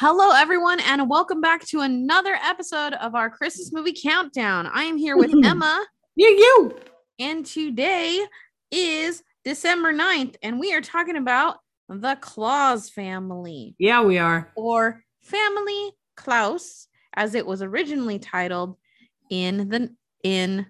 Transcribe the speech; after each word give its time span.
Hello, 0.00 0.30
everyone, 0.32 0.78
and 0.80 1.08
welcome 1.10 1.40
back 1.40 1.64
to 1.66 1.80
another 1.80 2.34
episode 2.34 2.92
of 2.94 3.14
our 3.16 3.28
Christmas 3.28 3.72
movie 3.72 3.92
countdown. 4.00 4.66
I 4.66 4.84
am 4.84 4.96
here 4.96 5.16
with 5.16 5.32
Emma, 5.44 5.84
You, 6.14 6.28
you. 6.28 6.76
and 7.18 7.44
today 7.44 8.24
is 8.70 9.24
December 9.44 9.92
9th, 9.92 10.36
and 10.42 10.60
we 10.60 10.72
are 10.72 10.80
talking 10.80 11.16
about 11.16 11.56
the 11.88 12.16
Claus 12.20 12.88
family 12.90 13.74
Yeah, 13.80 14.02
we 14.04 14.18
are. 14.18 14.52
or 14.54 15.02
Family 15.22 15.90
Claus, 16.16 16.86
as 17.14 17.34
it 17.34 17.44
was 17.44 17.60
originally 17.60 18.20
titled 18.20 18.76
in 19.30 19.68
the 19.68 19.94
in 20.22 20.66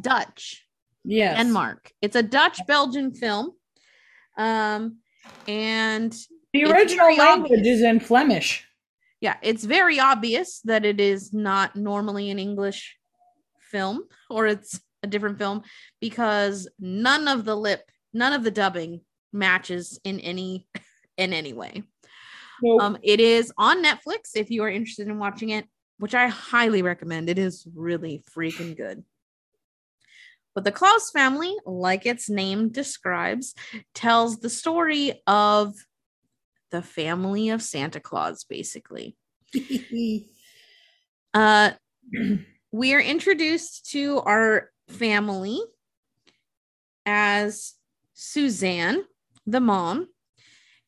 Dutch. 0.00 0.66
Yes. 1.04 1.38
Denmark. 1.38 1.90
It's 2.02 2.16
a 2.16 2.22
Dutch 2.22 2.60
Belgian 2.66 3.14
film. 3.14 3.52
Um, 4.36 4.98
and 5.46 6.14
the 6.64 6.72
original 6.72 7.14
language 7.16 7.52
obvious. 7.60 7.78
is 7.78 7.82
in 7.82 8.00
Flemish. 8.00 8.66
yeah, 9.20 9.36
it's 9.42 9.64
very 9.64 9.98
obvious 9.98 10.60
that 10.64 10.84
it 10.84 11.00
is 11.00 11.32
not 11.32 11.76
normally 11.76 12.30
an 12.30 12.38
English 12.38 12.96
film 13.60 14.04
or 14.30 14.46
it's 14.46 14.80
a 15.02 15.06
different 15.06 15.38
film 15.38 15.62
because 16.00 16.68
none 16.78 17.28
of 17.28 17.44
the 17.44 17.56
lip, 17.56 17.82
none 18.12 18.32
of 18.32 18.42
the 18.44 18.50
dubbing 18.50 19.00
matches 19.32 20.00
in 20.04 20.20
any 20.20 20.66
in 21.16 21.32
any 21.32 21.52
way. 21.52 21.82
So, 22.64 22.80
Um, 22.80 22.98
it 23.02 23.20
is 23.20 23.52
on 23.56 23.84
Netflix 23.84 24.34
if 24.34 24.50
you 24.50 24.62
are 24.64 24.70
interested 24.70 25.08
in 25.08 25.18
watching 25.18 25.50
it, 25.50 25.66
which 25.98 26.14
I 26.14 26.28
highly 26.28 26.82
recommend. 26.82 27.28
It 27.28 27.38
is 27.38 27.66
really 27.74 28.22
freaking 28.34 28.76
good. 28.76 29.04
But 30.54 30.64
the 30.64 30.72
Claus 30.72 31.10
family, 31.10 31.54
like 31.64 32.04
its 32.04 32.28
name 32.28 32.70
describes, 32.70 33.54
tells 33.94 34.40
the 34.40 34.50
story 34.50 35.22
of 35.26 35.74
the 36.70 36.82
family 36.82 37.50
of 37.50 37.62
Santa 37.62 38.00
Claus, 38.00 38.44
basically. 38.44 39.16
Uh, 41.34 41.72
we 42.72 42.94
are 42.94 43.00
introduced 43.00 43.90
to 43.90 44.18
our 44.20 44.70
family 44.88 45.60
as 47.04 47.74
Suzanne, 48.14 49.04
the 49.46 49.60
mom, 49.60 50.08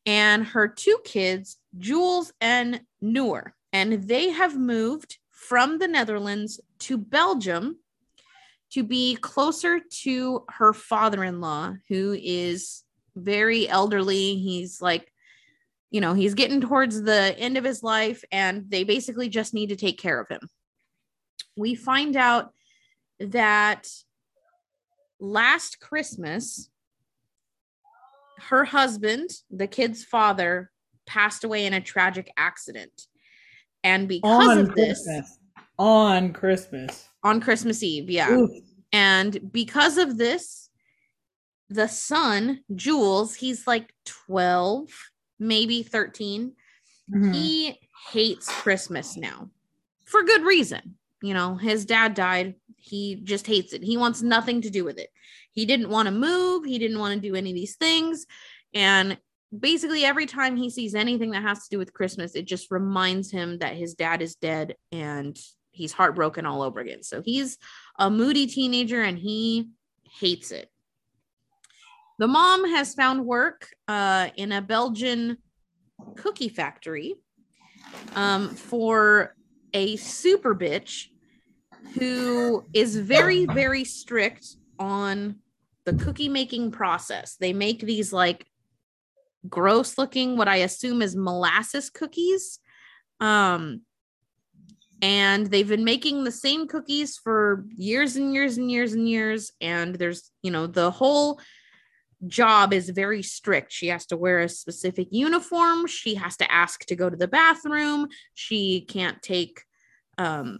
and 0.06 0.44
her 0.44 0.66
two 0.66 0.98
kids, 1.04 1.58
Jules 1.78 2.32
and 2.40 2.80
Noor. 3.00 3.54
And 3.72 4.04
they 4.08 4.30
have 4.30 4.56
moved 4.56 5.18
from 5.30 5.78
the 5.78 5.88
Netherlands 5.88 6.60
to 6.80 6.98
Belgium 6.98 7.78
to 8.72 8.82
be 8.82 9.16
closer 9.16 9.80
to 10.02 10.44
her 10.48 10.72
father 10.72 11.24
in 11.24 11.40
law, 11.40 11.74
who 11.88 12.16
is 12.20 12.82
very 13.16 13.68
elderly. 13.68 14.36
He's 14.36 14.80
like, 14.80 15.09
you 15.90 16.00
know, 16.00 16.14
he's 16.14 16.34
getting 16.34 16.60
towards 16.60 17.02
the 17.02 17.36
end 17.38 17.56
of 17.56 17.64
his 17.64 17.82
life, 17.82 18.24
and 18.30 18.64
they 18.68 18.84
basically 18.84 19.28
just 19.28 19.54
need 19.54 19.68
to 19.70 19.76
take 19.76 19.98
care 19.98 20.20
of 20.20 20.28
him. 20.28 20.48
We 21.56 21.74
find 21.74 22.16
out 22.16 22.52
that 23.18 23.88
last 25.18 25.80
Christmas, 25.80 26.70
her 28.38 28.64
husband, 28.64 29.30
the 29.50 29.66
kid's 29.66 30.04
father, 30.04 30.70
passed 31.06 31.44
away 31.44 31.66
in 31.66 31.74
a 31.74 31.80
tragic 31.80 32.30
accident. 32.36 33.06
And 33.82 34.06
because 34.06 34.48
on 34.48 34.58
of 34.58 34.74
this, 34.74 35.06
On 35.78 36.32
Christmas. 36.32 37.08
on 37.24 37.40
Christmas 37.40 37.82
Eve, 37.82 38.10
yeah. 38.10 38.30
Oof. 38.30 38.50
And 38.92 39.52
because 39.52 39.98
of 39.98 40.18
this, 40.18 40.70
the 41.68 41.88
son, 41.88 42.60
Jules, 42.74 43.34
he's 43.34 43.66
like 43.66 43.92
12, 44.04 44.88
maybe 45.40 45.82
13. 45.82 46.54
Mhm. 47.10 47.34
He 47.34 47.78
hates 48.12 48.48
Christmas 48.48 49.16
now 49.16 49.50
for 50.04 50.22
good 50.22 50.42
reason. 50.42 50.96
You 51.22 51.34
know, 51.34 51.56
his 51.56 51.84
dad 51.84 52.14
died. 52.14 52.54
He 52.76 53.16
just 53.16 53.46
hates 53.46 53.72
it. 53.72 53.82
He 53.82 53.96
wants 53.96 54.22
nothing 54.22 54.62
to 54.62 54.70
do 54.70 54.84
with 54.84 54.98
it. 54.98 55.10
He 55.52 55.66
didn't 55.66 55.90
want 55.90 56.06
to 56.06 56.12
move. 56.12 56.64
He 56.64 56.78
didn't 56.78 56.98
want 56.98 57.14
to 57.14 57.28
do 57.28 57.34
any 57.34 57.50
of 57.50 57.56
these 57.56 57.76
things. 57.76 58.26
And 58.72 59.18
basically, 59.58 60.04
every 60.04 60.26
time 60.26 60.56
he 60.56 60.70
sees 60.70 60.94
anything 60.94 61.32
that 61.32 61.42
has 61.42 61.64
to 61.64 61.70
do 61.70 61.78
with 61.78 61.92
Christmas, 61.92 62.34
it 62.34 62.46
just 62.46 62.70
reminds 62.70 63.30
him 63.30 63.58
that 63.58 63.74
his 63.74 63.94
dad 63.94 64.22
is 64.22 64.36
dead 64.36 64.76
and 64.92 65.38
he's 65.72 65.92
heartbroken 65.92 66.46
all 66.46 66.62
over 66.62 66.80
again. 66.80 67.02
So 67.02 67.20
he's 67.20 67.58
a 67.98 68.10
moody 68.10 68.46
teenager 68.46 69.02
and 69.02 69.18
he 69.18 69.70
hates 70.04 70.52
it. 70.52 70.70
The 72.20 72.28
mom 72.28 72.68
has 72.68 72.92
found 72.92 73.24
work 73.24 73.70
uh, 73.88 74.28
in 74.36 74.52
a 74.52 74.60
Belgian 74.60 75.38
cookie 76.16 76.50
factory 76.50 77.14
um, 78.14 78.50
for 78.50 79.34
a 79.72 79.96
super 79.96 80.54
bitch 80.54 81.06
who 81.94 82.66
is 82.74 82.94
very, 82.94 83.46
very 83.46 83.84
strict 83.84 84.46
on 84.78 85.36
the 85.86 85.94
cookie 85.94 86.28
making 86.28 86.72
process. 86.72 87.36
They 87.36 87.54
make 87.54 87.80
these 87.80 88.12
like 88.12 88.46
gross 89.48 89.96
looking, 89.96 90.36
what 90.36 90.46
I 90.46 90.56
assume 90.56 91.00
is 91.00 91.16
molasses 91.16 91.88
cookies. 91.88 92.58
Um, 93.20 93.80
and 95.00 95.46
they've 95.46 95.66
been 95.66 95.84
making 95.84 96.24
the 96.24 96.32
same 96.32 96.68
cookies 96.68 97.16
for 97.16 97.64
years 97.70 98.16
and 98.16 98.34
years 98.34 98.58
and 98.58 98.70
years 98.70 98.92
and 98.92 99.08
years. 99.08 99.52
And 99.62 99.94
there's, 99.94 100.30
you 100.42 100.50
know, 100.50 100.66
the 100.66 100.90
whole 100.90 101.40
job 102.26 102.72
is 102.72 102.90
very 102.90 103.22
strict. 103.22 103.72
She 103.72 103.88
has 103.88 104.06
to 104.06 104.16
wear 104.16 104.40
a 104.40 104.48
specific 104.48 105.08
uniform. 105.10 105.86
She 105.86 106.16
has 106.16 106.36
to 106.38 106.52
ask 106.52 106.84
to 106.86 106.96
go 106.96 107.08
to 107.08 107.16
the 107.16 107.28
bathroom. 107.28 108.08
She 108.34 108.82
can't 108.82 109.20
take, 109.22 109.62
um, 110.18 110.58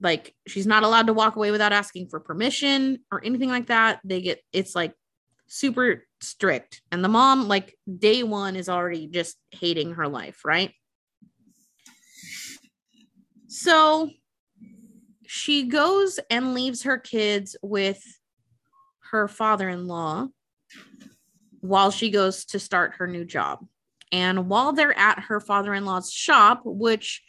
like, 0.00 0.34
she's 0.46 0.66
not 0.66 0.82
allowed 0.82 1.06
to 1.08 1.12
walk 1.12 1.36
away 1.36 1.50
without 1.50 1.72
asking 1.72 2.08
for 2.08 2.20
permission 2.20 3.00
or 3.12 3.24
anything 3.24 3.48
like 3.48 3.66
that. 3.66 4.00
They 4.04 4.22
get, 4.22 4.40
it's 4.52 4.74
like 4.74 4.94
super 5.46 6.06
strict. 6.20 6.82
And 6.90 7.04
the 7.04 7.08
mom, 7.08 7.48
like, 7.48 7.76
day 7.98 8.22
one 8.22 8.56
is 8.56 8.68
already 8.68 9.06
just 9.06 9.36
hating 9.50 9.94
her 9.94 10.08
life, 10.08 10.44
right? 10.44 10.72
So 13.48 14.10
she 15.26 15.64
goes 15.64 16.18
and 16.30 16.54
leaves 16.54 16.82
her 16.82 16.98
kids 16.98 17.56
with 17.62 18.02
her 19.10 19.28
father 19.28 19.68
in 19.68 19.86
law 19.86 20.28
while 21.64 21.90
she 21.90 22.10
goes 22.10 22.44
to 22.44 22.58
start 22.58 22.92
her 22.98 23.06
new 23.06 23.24
job. 23.24 23.66
And 24.12 24.50
while 24.50 24.74
they're 24.74 24.96
at 24.98 25.18
her 25.18 25.40
father 25.40 25.72
in 25.72 25.86
law's 25.86 26.12
shop, 26.12 26.60
which 26.64 27.22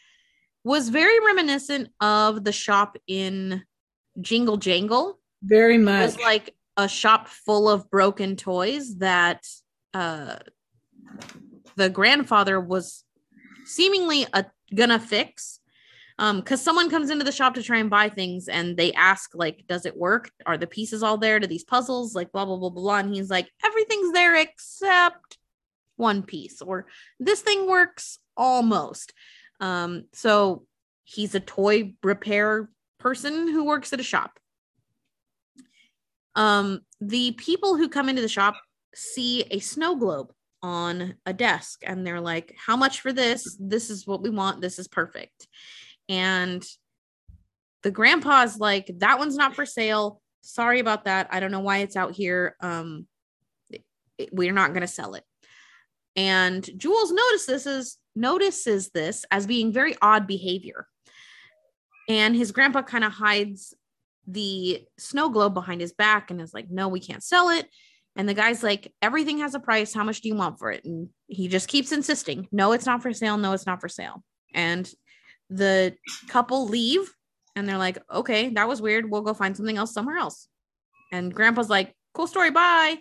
was 0.66 0.90
very 0.90 1.26
reminiscent 1.26 1.88
of 2.02 2.44
the 2.44 2.52
shop 2.52 2.98
in 3.08 3.64
Jingle 4.20 4.58
Jangle, 4.58 5.20
Very 5.42 5.76
it 5.76 5.80
much. 5.80 6.06
was 6.06 6.20
like 6.20 6.54
a 6.76 6.90
shop 6.90 7.30
full 7.30 7.70
of 7.70 7.90
broken 7.90 8.36
toys 8.36 8.98
that 8.98 9.48
uh, 9.94 10.36
the 11.78 11.90
grandfather 11.90 12.60
was 12.60 13.06
seemingly 13.64 14.28
a, 14.34 14.46
gonna 14.76 15.00
fix 15.00 15.62
um 16.18 16.40
because 16.40 16.62
someone 16.62 16.90
comes 16.90 17.10
into 17.10 17.26
the 17.26 17.32
shop 17.32 17.56
to 17.56 17.64
try 17.64 17.78
and 17.78 17.90
buy 17.90 18.10
things 18.10 18.48
and 18.48 18.78
they 18.78 18.94
ask 18.94 19.32
like 19.34 19.66
does 19.68 19.86
it 19.86 19.98
work? 19.98 20.32
Are 20.46 20.58
the 20.58 20.68
pieces 20.68 21.04
all 21.04 21.18
there 21.18 21.40
to 21.40 21.48
these 21.48 21.64
puzzles? 21.64 22.16
Like 22.16 22.32
blah 22.32 22.46
blah 22.46 22.58
blah 22.58 22.70
blah. 22.70 22.98
And 22.98 23.14
he's 23.14 23.30
like 23.30 23.50
everything's 23.66 24.14
there 24.14 24.36
except 24.36 25.38
one 25.98 26.24
piece 26.24 26.62
or 26.62 26.88
this 27.20 27.42
thing 27.42 27.68
works 27.68 28.20
almost. 28.38 29.14
Um 29.60 30.06
so 30.14 30.66
he's 31.04 31.36
a 31.36 31.40
toy 31.40 31.94
repair 32.04 32.70
person 33.00 33.50
who 33.50 33.66
works 33.66 33.92
at 33.92 34.00
a 34.00 34.04
shop. 34.04 34.40
Um 36.36 36.82
the 37.02 37.34
people 37.34 37.76
who 37.76 37.90
come 37.90 38.08
into 38.08 38.22
the 38.22 38.30
shop 38.30 38.56
see 38.94 39.42
a 39.52 39.60
snow 39.60 39.98
globe 39.98 40.32
on 40.64 41.16
a 41.26 41.34
desk 41.34 41.82
and 41.86 42.08
they're 42.08 42.22
like 42.22 42.56
how 42.58 42.78
much 42.78 43.02
for 43.02 43.12
this? 43.12 43.58
This 43.60 43.90
is 43.90 44.08
what 44.08 44.22
we 44.22 44.30
want. 44.30 44.62
This 44.62 44.80
is 44.80 44.88
perfect 44.88 45.48
and 46.10 46.66
the 47.84 47.92
grandpa's 47.92 48.58
like 48.58 48.92
that 48.98 49.20
one's 49.20 49.38
not 49.38 49.56
for 49.56 49.66
sale. 49.66 50.22
Sorry 50.42 50.80
about 50.80 51.06
that. 51.06 51.28
I 51.32 51.40
don't 51.40 51.52
know 51.52 51.60
why 51.60 51.80
it's 51.80 51.96
out 51.96 52.14
here. 52.14 52.56
Um 52.62 53.08
we're 54.32 54.54
not 54.54 54.70
going 54.70 54.82
to 54.82 54.88
sell 54.88 55.16
it. 55.16 55.24
And 56.16 56.68
jules 56.78 57.12
notices 57.12 57.46
this 57.46 57.66
is 57.66 57.98
notices 58.16 58.90
this 58.90 59.26
as 59.30 59.46
being 59.46 59.74
very 59.74 59.96
odd 60.02 60.26
behavior. 60.26 60.88
And 62.08 62.36
his 62.36 62.52
grandpa 62.52 62.84
kind 62.84 63.04
of 63.04 63.12
hides 63.12 63.74
the 64.28 64.84
snow 64.98 65.30
globe 65.30 65.54
behind 65.54 65.82
his 65.82 65.94
back 65.94 66.32
and 66.32 66.42
is 66.42 66.54
like 66.54 66.70
no 66.70 66.88
we 66.88 67.00
can't 67.00 67.24
sell 67.24 67.50
it. 67.50 67.68
And 68.16 68.30
the 68.30 68.34
guy's 68.34 68.64
like 68.64 68.94
everything 69.02 69.40
has 69.40 69.56
a 69.56 69.60
price. 69.60 69.94
How 69.94 70.04
much 70.04 70.22
do 70.22 70.30
you 70.30 70.36
want 70.36 70.58
for 70.58 70.72
it? 70.72 70.86
And 70.86 71.10
he 71.28 71.48
just 71.48 71.68
keeps 71.68 71.92
insisting 71.92 72.48
no 72.52 72.72
it's 72.72 72.86
not 72.86 73.02
for 73.02 73.14
sale. 73.14 73.38
No 73.38 73.52
it's 73.52 73.66
not 73.66 73.82
for 73.82 73.90
sale. 73.90 74.24
And 74.54 74.90
the 75.50 75.96
couple 76.28 76.68
leave 76.68 77.14
and 77.56 77.68
they're 77.68 77.78
like 77.78 77.98
okay 78.12 78.50
that 78.50 78.68
was 78.68 78.82
weird 78.82 79.10
we'll 79.10 79.22
go 79.22 79.34
find 79.34 79.56
something 79.56 79.78
else 79.78 79.94
somewhere 79.94 80.18
else 80.18 80.48
and 81.12 81.34
grandpa's 81.34 81.70
like 81.70 81.94
cool 82.14 82.28
story 82.28 82.52
bye 82.52 82.98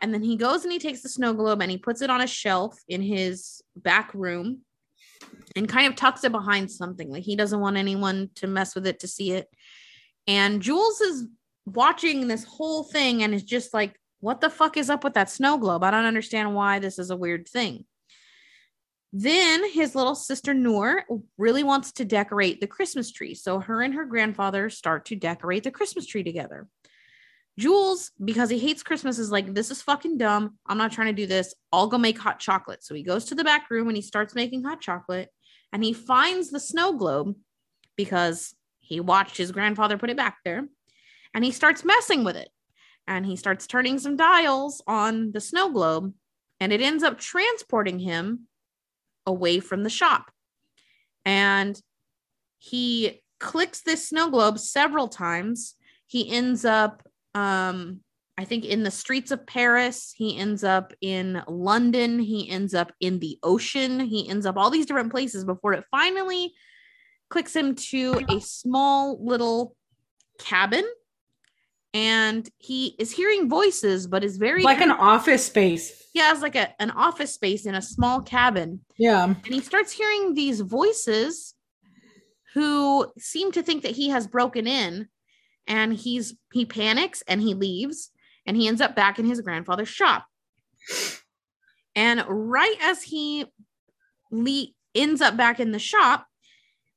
And 0.00 0.12
then 0.14 0.22
he 0.22 0.36
goes 0.36 0.64
and 0.64 0.72
he 0.72 0.78
takes 0.78 1.02
the 1.02 1.08
snow 1.08 1.34
globe 1.34 1.60
and 1.60 1.70
he 1.70 1.78
puts 1.78 2.02
it 2.02 2.10
on 2.10 2.20
a 2.22 2.26
shelf 2.26 2.74
in 2.88 3.02
his 3.02 3.62
back 3.76 4.12
room. 4.14 4.62
and 5.56 5.68
kind 5.68 5.86
of 5.86 5.96
tucks 5.96 6.24
it 6.24 6.32
behind 6.32 6.70
something. 6.70 7.10
Like 7.10 7.22
he 7.24 7.36
doesn't 7.36 7.60
want 7.60 7.76
anyone 7.76 8.30
to 8.36 8.46
mess 8.46 8.74
with 8.74 8.86
it 8.86 9.00
to 9.00 9.08
see 9.08 9.32
it. 9.32 9.48
And 10.26 10.62
Jules 10.62 11.00
is 11.00 11.26
watching 11.66 12.28
this 12.28 12.44
whole 12.44 12.84
thing 12.84 13.22
and 13.22 13.34
is 13.34 13.42
just 13.42 13.74
like, 13.74 13.94
what 14.20 14.40
the 14.40 14.50
fuck 14.50 14.76
is 14.76 14.90
up 14.90 15.04
with 15.04 15.14
that 15.14 15.30
snow 15.30 15.58
globe? 15.58 15.82
I 15.82 15.90
don't 15.90 16.04
understand 16.06 16.54
why 16.54 16.78
this 16.78 16.98
is 16.98 17.10
a 17.10 17.16
weird 17.16 17.48
thing. 17.48 17.84
Then 19.12 19.68
his 19.72 19.94
little 19.94 20.14
sister 20.14 20.54
Noor 20.54 21.04
really 21.36 21.64
wants 21.64 21.92
to 21.92 22.04
decorate 22.04 22.60
the 22.60 22.66
Christmas 22.66 23.10
tree. 23.10 23.34
So 23.34 23.58
her 23.58 23.82
and 23.82 23.94
her 23.94 24.04
grandfather 24.04 24.70
start 24.70 25.06
to 25.06 25.16
decorate 25.16 25.64
the 25.64 25.72
Christmas 25.72 26.06
tree 26.06 26.22
together. 26.22 26.68
Jules, 27.58 28.12
because 28.24 28.48
he 28.48 28.58
hates 28.58 28.84
Christmas, 28.84 29.18
is 29.18 29.32
like, 29.32 29.52
This 29.52 29.70
is 29.70 29.82
fucking 29.82 30.18
dumb. 30.18 30.56
I'm 30.66 30.78
not 30.78 30.92
trying 30.92 31.08
to 31.08 31.22
do 31.22 31.26
this. 31.26 31.54
I'll 31.72 31.88
go 31.88 31.98
make 31.98 32.18
hot 32.18 32.38
chocolate. 32.38 32.84
So 32.84 32.94
he 32.94 33.02
goes 33.02 33.26
to 33.26 33.34
the 33.34 33.44
back 33.44 33.68
room 33.70 33.88
and 33.88 33.96
he 33.96 34.02
starts 34.02 34.34
making 34.34 34.62
hot 34.62 34.80
chocolate 34.80 35.28
and 35.72 35.84
he 35.84 35.92
finds 35.92 36.50
the 36.50 36.60
snow 36.60 36.96
globe 36.96 37.34
because 37.96 38.54
he 38.80 39.00
watched 39.00 39.36
his 39.36 39.52
grandfather 39.52 39.98
put 39.98 40.10
it 40.10 40.16
back 40.16 40.38
there 40.44 40.66
and 41.34 41.44
he 41.44 41.50
starts 41.50 41.84
messing 41.84 42.24
with 42.24 42.36
it 42.36 42.48
and 43.06 43.26
he 43.26 43.36
starts 43.36 43.66
turning 43.66 43.98
some 43.98 44.16
dials 44.16 44.82
on 44.86 45.32
the 45.32 45.40
snow 45.40 45.70
globe 45.70 46.12
and 46.60 46.72
it 46.72 46.80
ends 46.80 47.02
up 47.02 47.18
transporting 47.18 47.98
him 47.98 48.46
away 49.30 49.60
from 49.60 49.82
the 49.82 49.90
shop. 49.90 50.30
And 51.24 51.80
he 52.58 53.22
clicks 53.38 53.80
this 53.80 54.08
snow 54.08 54.30
globe 54.30 54.58
several 54.58 55.08
times. 55.08 55.74
He 56.06 56.30
ends 56.30 56.64
up 56.64 57.02
um 57.34 58.00
I 58.38 58.44
think 58.44 58.64
in 58.64 58.84
the 58.84 58.90
streets 58.90 59.32
of 59.32 59.46
Paris, 59.46 60.14
he 60.16 60.38
ends 60.38 60.64
up 60.64 60.94
in 61.02 61.42
London, 61.46 62.18
he 62.18 62.48
ends 62.48 62.72
up 62.72 62.90
in 62.98 63.18
the 63.18 63.38
ocean, 63.42 64.00
he 64.00 64.30
ends 64.30 64.46
up 64.46 64.56
all 64.56 64.70
these 64.70 64.86
different 64.86 65.10
places 65.10 65.44
before 65.44 65.74
it 65.74 65.84
finally 65.90 66.54
clicks 67.28 67.54
him 67.54 67.74
to 67.74 68.18
a 68.30 68.40
small 68.40 69.22
little 69.22 69.76
cabin. 70.38 70.84
And 71.92 72.48
he 72.58 72.94
is 72.98 73.10
hearing 73.10 73.48
voices, 73.48 74.06
but 74.06 74.22
is 74.22 74.36
very 74.36 74.62
like 74.62 74.80
an 74.80 74.92
office 74.92 75.44
space. 75.44 76.08
He 76.12 76.20
has 76.20 76.40
like 76.40 76.54
a, 76.54 76.80
an 76.80 76.90
office 76.92 77.34
space 77.34 77.66
in 77.66 77.74
a 77.74 77.82
small 77.82 78.20
cabin. 78.20 78.80
Yeah. 78.96 79.24
And 79.24 79.54
he 79.54 79.60
starts 79.60 79.92
hearing 79.92 80.34
these 80.34 80.60
voices 80.60 81.54
who 82.54 83.10
seem 83.18 83.52
to 83.52 83.62
think 83.62 83.82
that 83.82 83.92
he 83.92 84.10
has 84.10 84.26
broken 84.26 84.66
in 84.66 85.08
and 85.66 85.92
he's 85.94 86.34
he 86.52 86.64
panics 86.64 87.22
and 87.26 87.40
he 87.40 87.54
leaves 87.54 88.10
and 88.46 88.56
he 88.56 88.68
ends 88.68 88.80
up 88.80 88.96
back 88.96 89.18
in 89.18 89.26
his 89.26 89.40
grandfather's 89.40 89.88
shop. 89.88 90.26
And 91.94 92.24
right 92.28 92.76
as 92.82 93.02
he 93.02 93.46
le- 94.30 94.66
ends 94.94 95.20
up 95.20 95.36
back 95.36 95.60
in 95.60 95.72
the 95.72 95.78
shop, 95.78 96.26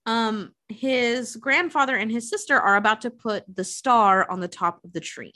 um, 0.06 0.54
his 0.68 1.36
grandfather 1.36 1.96
and 1.96 2.12
his 2.12 2.30
sister 2.30 2.60
are 2.60 2.76
about 2.76 3.02
to 3.02 3.10
put 3.10 3.44
the 3.54 3.64
star 3.64 4.30
on 4.30 4.40
the 4.40 4.48
top 4.48 4.84
of 4.84 4.94
the 4.94 5.00
tree. 5.00 5.34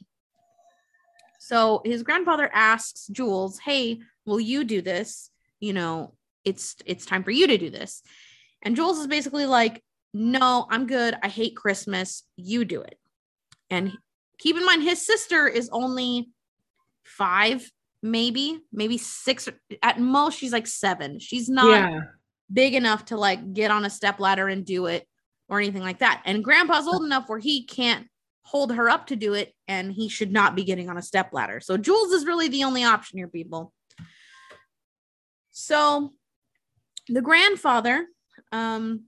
So 1.39 1.81
his 1.85 2.03
grandfather 2.03 2.49
asks 2.53 3.07
Jules, 3.07 3.59
"Hey, 3.59 3.99
will 4.25 4.39
you 4.39 4.63
do 4.63 4.81
this? 4.81 5.29
You 5.59 5.73
know, 5.73 6.15
it's 6.43 6.75
it's 6.85 7.05
time 7.05 7.23
for 7.23 7.31
you 7.31 7.47
to 7.47 7.57
do 7.57 7.69
this." 7.69 8.03
And 8.61 8.75
Jules 8.75 8.99
is 8.99 9.07
basically 9.07 9.45
like, 9.45 9.83
"No, 10.13 10.67
I'm 10.69 10.87
good. 10.87 11.15
I 11.21 11.29
hate 11.29 11.55
Christmas. 11.55 12.23
You 12.35 12.65
do 12.65 12.81
it." 12.81 12.99
And 13.69 13.93
keep 14.37 14.57
in 14.57 14.65
mind 14.65 14.83
his 14.83 15.05
sister 15.05 15.47
is 15.47 15.69
only 15.71 16.29
five 17.03 17.71
maybe 18.03 18.59
maybe 18.71 18.97
six 18.97 19.49
at 19.81 19.99
most 19.99 20.37
she's 20.37 20.53
like 20.53 20.67
seven 20.67 21.17
she's 21.19 21.49
not 21.49 21.89
Yeah. 21.89 21.99
Big 22.51 22.73
enough 22.73 23.05
to 23.05 23.17
like 23.17 23.53
get 23.53 23.71
on 23.71 23.85
a 23.85 23.89
step 23.89 24.19
ladder 24.19 24.47
and 24.47 24.65
do 24.65 24.85
it 24.85 25.07
or 25.49 25.59
anything 25.59 25.81
like 25.81 25.99
that. 25.99 26.21
And 26.25 26.43
grandpa's 26.43 26.87
old 26.87 27.03
enough 27.03 27.29
where 27.29 27.39
he 27.39 27.65
can't 27.65 28.07
hold 28.43 28.73
her 28.73 28.89
up 28.89 29.07
to 29.07 29.15
do 29.15 29.33
it 29.33 29.53
and 29.67 29.91
he 29.91 30.07
should 30.07 30.31
not 30.31 30.55
be 30.55 30.63
getting 30.63 30.89
on 30.89 30.97
a 30.97 31.01
step 31.01 31.33
ladder 31.33 31.59
so 31.59 31.75
jules 31.75 32.13
is 32.13 32.25
really 32.25 32.47
the 32.47 32.63
only 32.63 32.83
option 32.83 33.17
here 33.17 33.27
people. 33.27 33.73
So 35.51 36.13
the 37.09 37.21
grandfather 37.21 38.05
um 38.51 39.03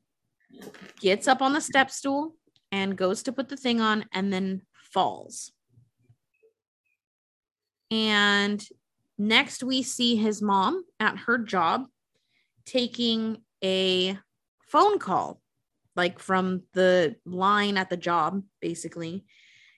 gets 1.00 1.28
up 1.28 1.42
on 1.42 1.54
the 1.54 1.62
step 1.62 1.90
stool 1.90 2.36
and 2.72 2.98
goes 2.98 3.24
to 3.24 3.32
put 3.32 3.50
the 3.50 3.58
thing 3.58 3.80
on 3.80 4.06
and 4.12 4.34
then 4.34 4.64
falls. 4.92 5.52
And 7.92 8.64
next 9.18 9.64
we 9.64 9.84
see 9.84 10.16
his 10.16 10.42
mom 10.42 10.84
at 11.00 11.18
her 11.18 11.38
job 11.38 11.86
taking 12.70 13.42
a 13.64 14.18
phone 14.62 15.00
call, 15.00 15.42
like 15.96 16.20
from 16.20 16.64
the 16.74 17.16
line 17.26 17.78
at 17.78 17.90
the 17.90 17.98
job, 17.98 18.44
basically. 18.62 19.26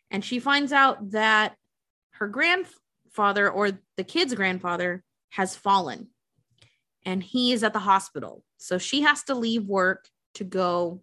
And 0.10 0.26
she 0.26 0.40
finds 0.40 0.74
out 0.74 1.12
that 1.12 1.56
her 2.12 2.28
grandfather 2.28 3.50
or 3.50 3.72
the 3.96 4.04
kid's 4.04 4.36
grandfather 4.36 5.04
has 5.30 5.56
fallen 5.56 6.10
and 7.06 7.24
he 7.24 7.54
is 7.54 7.64
at 7.64 7.72
the 7.72 7.80
hospital. 7.80 8.44
So 8.58 8.78
she 8.78 9.02
has 9.02 9.24
to 9.24 9.36
leave 9.36 9.64
work 9.66 10.10
to 10.36 10.44
go 10.44 11.02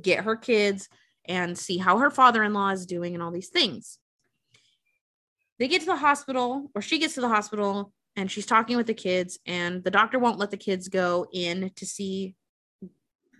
get 0.00 0.24
her 0.24 0.36
kids 0.36 0.88
and 1.26 1.56
see 1.58 1.76
how 1.76 1.98
her 1.98 2.10
father-in-law 2.10 2.70
is 2.70 2.86
doing 2.86 3.12
and 3.12 3.22
all 3.22 3.30
these 3.30 3.50
things. 3.50 3.98
They 5.58 5.68
get 5.68 5.80
to 5.80 5.86
the 5.86 5.96
hospital 5.96 6.70
or 6.74 6.80
she 6.80 6.98
gets 6.98 7.14
to 7.14 7.20
the 7.20 7.28
hospital 7.28 7.92
and 8.18 8.28
she's 8.28 8.46
talking 8.46 8.76
with 8.76 8.88
the 8.88 8.94
kids 8.94 9.38
and 9.46 9.84
the 9.84 9.92
doctor 9.92 10.18
won't 10.18 10.40
let 10.40 10.50
the 10.50 10.56
kids 10.56 10.88
go 10.88 11.24
in 11.32 11.70
to 11.76 11.86
see 11.86 12.34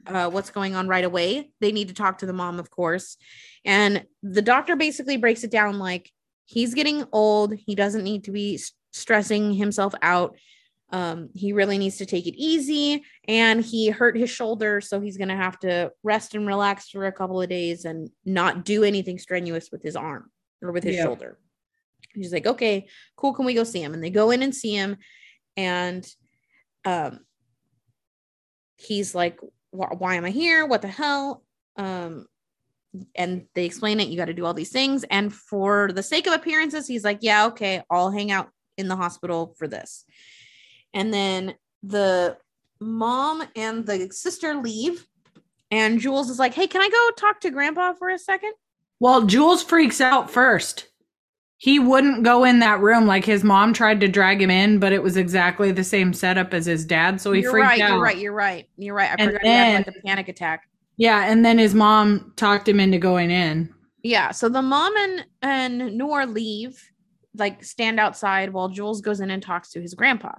uh, 0.07 0.31
what's 0.31 0.51
going 0.51 0.77
on 0.77 0.87
right 0.87 1.05
away. 1.05 1.51
They 1.61 1.73
need 1.73 1.89
to 1.89 1.95
talk 1.95 2.19
to 2.19 2.27
the 2.27 2.33
mom, 2.33 2.61
of 2.61 2.71
course. 2.71 3.17
And 3.65 4.07
the 4.23 4.41
doctor 4.41 4.77
basically 4.77 5.17
breaks 5.17 5.43
it 5.43 5.51
down 5.51 5.81
like 5.81 6.13
he's 6.45 6.75
getting 6.75 7.05
old. 7.11 7.55
He 7.55 7.75
doesn't 7.75 8.05
need 8.05 8.23
to 8.25 8.31
be 8.31 8.55
s- 8.55 8.71
stressing 8.93 9.53
himself 9.53 9.95
out. 10.01 10.37
Um, 10.91 11.31
he 11.35 11.53
really 11.53 11.77
needs 11.77 11.97
to 11.97 12.07
take 12.07 12.29
it 12.29 12.37
easy. 12.37 13.03
And 13.27 13.61
he 13.63 13.91
hurt 13.91 14.17
his 14.17 14.31
shoulder. 14.31 14.81
So 14.81 15.01
he's 15.01 15.19
going 15.19 15.29
to 15.29 15.37
have 15.37 15.59
to 15.59 15.91
rest 16.05 16.37
and 16.37 16.47
relax 16.47 16.89
for 16.89 17.05
a 17.07 17.13
couple 17.13 17.43
of 17.43 17.49
days 17.49 17.85
and 17.85 18.11
not 18.25 18.65
do 18.65 18.85
anything 18.85 19.19
strenuous 19.19 19.71
with 19.73 19.83
his 19.83 19.97
arm 19.97 20.31
or 20.63 20.71
with 20.71 20.85
his 20.85 20.95
Yeah. 20.95 21.03
shoulder. 21.03 21.37
He's 22.15 22.33
like, 22.33 22.47
okay, 22.47 22.89
cool. 23.17 23.35
Can 23.35 23.45
we 23.45 23.55
go 23.55 23.65
see 23.65 23.83
him? 23.83 23.95
And 23.95 24.03
they 24.03 24.11
go 24.11 24.31
in 24.31 24.43
and 24.43 24.55
see 24.55 24.75
him. 24.75 24.97
And 25.57 26.07
um, 26.85 27.21
he's 28.77 29.15
like, 29.15 29.39
why 29.71 30.15
am 30.15 30.25
I 30.25 30.31
here? 30.31 30.67
What 30.67 30.83
the 30.83 30.89
hell? 30.89 31.43
Um, 31.77 32.27
and 33.15 33.47
they 33.55 33.65
explain 33.65 34.01
it. 34.01 34.09
You 34.09 34.17
got 34.17 34.27
to 34.27 34.35
do 34.35 34.47
all 34.47 34.55
these 34.55 34.73
things. 34.73 35.05
And 35.11 35.33
for 35.33 35.93
the 35.93 36.03
sake 36.03 36.27
of 36.27 36.33
appearances, 36.33 36.87
he's 36.87 37.05
like, 37.05 37.19
yeah, 37.21 37.47
okay, 37.47 37.83
I'll 37.91 38.11
hang 38.11 38.31
out 38.31 38.49
in 38.77 38.89
the 38.89 38.97
hospital 38.97 39.55
for 39.59 39.69
this. 39.69 40.05
And 40.95 41.13
then 41.13 41.55
the 41.83 42.39
mom 42.81 43.43
and 43.55 43.87
the 43.87 44.09
sister 44.11 44.55
leave. 44.55 45.07
And 45.71 46.01
Jules 46.01 46.31
is 46.31 46.39
like, 46.39 46.55
hey, 46.55 46.67
can 46.67 46.81
I 46.81 46.89
go 46.89 47.11
talk 47.17 47.41
to 47.41 47.51
grandpa 47.51 47.93
for 47.93 48.09
a 48.09 48.19
second? 48.19 48.53
Well, 49.01 49.27
Jules 49.27 49.63
freaks 49.63 50.01
out 50.01 50.31
first. 50.31 50.88
He 51.61 51.81
wouldn't 51.81 52.23
go 52.23 52.45
in 52.45 52.61
that 52.61 52.81
room. 52.81 53.07
Like 53.07 53.25
his 53.25 53.43
mom 53.43 53.73
tried 53.73 53.99
to 54.01 54.09
drag 54.09 54.41
him 54.41 54.51
in, 54.51 54.79
but 54.79 54.93
it 54.93 55.03
was 55.03 55.17
exactly 55.17 55.73
the 55.73 55.83
same 55.83 56.13
setup 56.13 56.55
as 56.55 56.67
his 56.67 56.85
dad. 56.85 57.21
So 57.21 57.33
he 57.33 57.43
you're 57.43 57.51
freaked 57.51 57.67
right. 57.67 57.81
out. 57.81 57.91
You're 57.91 58.01
right. 58.03 58.17
You're 58.19 58.33
right. 58.33 58.69
You're 58.77 58.95
right. 58.95 59.11
I 59.11 59.15
And 59.19 59.31
forgot 59.33 59.43
he 59.43 59.49
had 59.49 59.75
like 59.75 59.85
then- 59.87 59.95
a 59.99 60.07
panic 60.07 60.29
attack. 60.29 60.69
Yeah, 60.97 61.31
and 61.31 61.45
then 61.45 61.59
his 61.59 61.75
mom 61.77 62.33
talked 62.35 62.69
him 62.69 62.81
into 62.81 62.99
going 62.99 63.31
in. 63.31 63.73
Yeah. 64.03 64.33
So 64.33 64.49
the 64.49 64.63
mom 64.63 64.97
and 64.97 65.27
and 65.43 65.97
Noor 65.99 66.27
leave, 66.27 66.81
like 67.37 67.63
stand 67.65 68.01
outside 68.01 68.53
while 68.53 68.69
Jules 68.69 69.01
goes 69.01 69.21
in 69.21 69.31
and 69.31 69.41
talks 69.43 69.71
to 69.73 69.81
his 69.81 69.95
grandpa. 69.95 70.33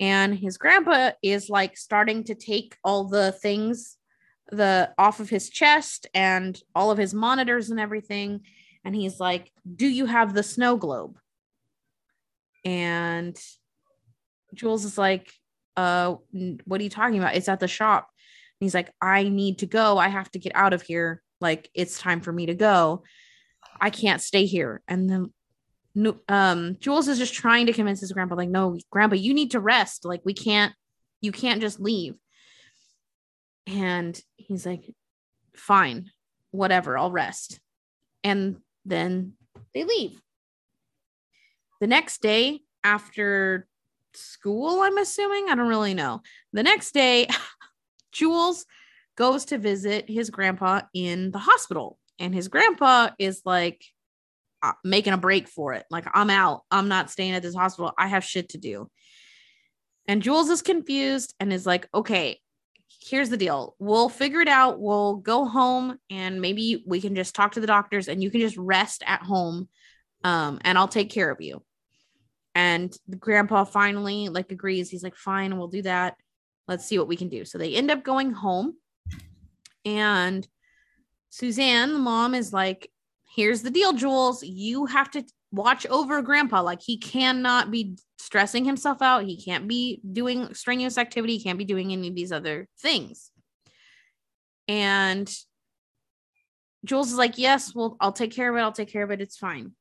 And 0.00 0.34
his 0.34 0.56
grandpa 0.58 1.12
is 1.22 1.48
like 1.50 1.76
starting 1.76 2.24
to 2.24 2.34
take 2.34 2.76
all 2.84 3.04
the 3.04 3.32
things 3.32 3.96
the 4.50 4.92
off 4.98 5.20
of 5.20 5.30
his 5.30 5.48
chest 5.48 6.06
and 6.14 6.60
all 6.74 6.90
of 6.90 6.98
his 6.98 7.14
monitors 7.14 7.70
and 7.70 7.80
everything. 7.80 8.40
And 8.84 8.94
he's 8.94 9.20
like, 9.20 9.50
Do 9.76 9.86
you 9.86 10.06
have 10.06 10.34
the 10.34 10.42
snow 10.42 10.76
globe? 10.76 11.18
And 12.64 13.38
Jules 14.54 14.84
is 14.84 14.98
like, 14.98 15.32
uh, 15.76 16.16
what 16.64 16.80
are 16.80 16.84
you 16.84 16.90
talking 16.90 17.18
about? 17.18 17.34
It's 17.34 17.48
at 17.48 17.60
the 17.60 17.68
shop. 17.68 18.08
And 18.60 18.66
he's 18.66 18.74
like, 18.74 18.92
I 19.00 19.24
need 19.24 19.58
to 19.58 19.66
go. 19.66 19.98
I 19.98 20.08
have 20.08 20.30
to 20.32 20.38
get 20.38 20.52
out 20.54 20.72
of 20.72 20.82
here. 20.82 21.22
Like, 21.40 21.68
it's 21.74 21.98
time 21.98 22.20
for 22.20 22.32
me 22.32 22.46
to 22.46 22.54
go. 22.54 23.02
I 23.80 23.90
can't 23.90 24.22
stay 24.22 24.44
here. 24.44 24.82
And 24.86 25.10
then 25.10 26.14
um, 26.28 26.76
Jules 26.78 27.08
is 27.08 27.18
just 27.18 27.34
trying 27.34 27.66
to 27.66 27.72
convince 27.72 28.00
his 28.00 28.12
grandpa, 28.12 28.36
like, 28.36 28.48
no, 28.48 28.78
grandpa, 28.90 29.16
you 29.16 29.34
need 29.34 29.52
to 29.52 29.60
rest. 29.60 30.04
Like, 30.04 30.20
we 30.24 30.34
can't, 30.34 30.72
you 31.20 31.32
can't 31.32 31.60
just 31.60 31.80
leave. 31.80 32.14
And 33.66 34.20
he's 34.36 34.66
like, 34.66 34.84
fine, 35.54 36.10
whatever, 36.50 36.96
I'll 36.96 37.10
rest. 37.10 37.60
And 38.24 38.56
then 38.84 39.34
they 39.74 39.84
leave. 39.84 40.20
The 41.80 41.86
next 41.86 42.22
day, 42.22 42.60
after 42.84 43.66
school, 44.14 44.80
I'm 44.80 44.98
assuming. 44.98 45.48
I 45.48 45.54
don't 45.54 45.68
really 45.68 45.94
know. 45.94 46.22
The 46.52 46.62
next 46.62 46.92
day, 46.92 47.28
Jules 48.12 48.66
goes 49.16 49.46
to 49.46 49.58
visit 49.58 50.08
his 50.08 50.30
grandpa 50.30 50.82
in 50.94 51.30
the 51.30 51.38
hospital, 51.38 51.98
and 52.18 52.34
his 52.34 52.48
grandpa 52.48 53.10
is 53.18 53.42
like 53.44 53.84
uh, 54.62 54.72
making 54.84 55.12
a 55.12 55.18
break 55.18 55.48
for 55.48 55.74
it. 55.74 55.84
Like, 55.90 56.06
I'm 56.14 56.30
out. 56.30 56.62
I'm 56.70 56.88
not 56.88 57.10
staying 57.10 57.32
at 57.32 57.42
this 57.42 57.54
hospital. 57.54 57.92
I 57.98 58.08
have 58.08 58.24
shit 58.24 58.50
to 58.50 58.58
do. 58.58 58.88
And 60.06 60.22
Jules 60.22 60.50
is 60.50 60.62
confused 60.62 61.34
and 61.40 61.52
is 61.52 61.66
like, 61.66 61.88
okay, 61.94 62.40
here's 63.00 63.30
the 63.30 63.36
deal. 63.36 63.74
We'll 63.78 64.08
figure 64.08 64.40
it 64.40 64.48
out. 64.48 64.80
We'll 64.80 65.16
go 65.16 65.46
home 65.46 65.98
and 66.10 66.40
maybe 66.40 66.82
we 66.86 67.00
can 67.00 67.14
just 67.14 67.34
talk 67.34 67.52
to 67.52 67.60
the 67.60 67.66
doctors 67.66 68.08
and 68.08 68.22
you 68.22 68.30
can 68.30 68.40
just 68.40 68.56
rest 68.56 69.02
at 69.06 69.22
home. 69.22 69.68
Um, 70.24 70.58
and 70.62 70.78
I'll 70.78 70.88
take 70.88 71.10
care 71.10 71.30
of 71.30 71.40
you. 71.40 71.62
And 72.54 72.94
grandpa 73.18 73.64
finally 73.64 74.28
like 74.28 74.52
agrees. 74.52 74.90
He's 74.90 75.02
like, 75.02 75.16
fine, 75.16 75.56
we'll 75.56 75.68
do 75.68 75.82
that. 75.82 76.16
Let's 76.68 76.86
see 76.86 76.98
what 76.98 77.08
we 77.08 77.16
can 77.16 77.28
do. 77.28 77.44
So 77.44 77.58
they 77.58 77.74
end 77.74 77.90
up 77.90 78.04
going 78.04 78.32
home. 78.32 78.76
And 79.84 80.46
Suzanne, 81.30 81.92
the 81.92 81.98
mom, 81.98 82.34
is 82.34 82.52
like, 82.52 82.90
here's 83.34 83.62
the 83.62 83.70
deal, 83.70 83.92
Jules. 83.94 84.42
You 84.42 84.86
have 84.86 85.10
to 85.12 85.24
watch 85.52 85.86
over 85.86 86.20
grandpa. 86.22 86.62
Like 86.62 86.80
he 86.82 86.96
cannot 86.96 87.70
be 87.70 87.96
stressing 88.18 88.64
himself 88.64 89.02
out. 89.02 89.24
He 89.24 89.40
can't 89.40 89.68
be 89.68 90.00
doing 90.10 90.54
strenuous 90.54 90.98
activity. 90.98 91.36
He 91.36 91.44
can't 91.44 91.58
be 91.58 91.64
doing 91.64 91.92
any 91.92 92.08
of 92.08 92.14
these 92.14 92.32
other 92.32 92.68
things. 92.80 93.30
And 94.66 95.32
Jules 96.84 97.12
is 97.12 97.18
like, 97.18 97.38
Yes, 97.38 97.74
well, 97.74 97.96
I'll 98.00 98.12
take 98.12 98.32
care 98.32 98.50
of 98.50 98.56
it. 98.56 98.62
I'll 98.62 98.72
take 98.72 98.90
care 98.90 99.04
of 99.04 99.10
it. 99.10 99.20
It's 99.20 99.36
fine. 99.36 99.72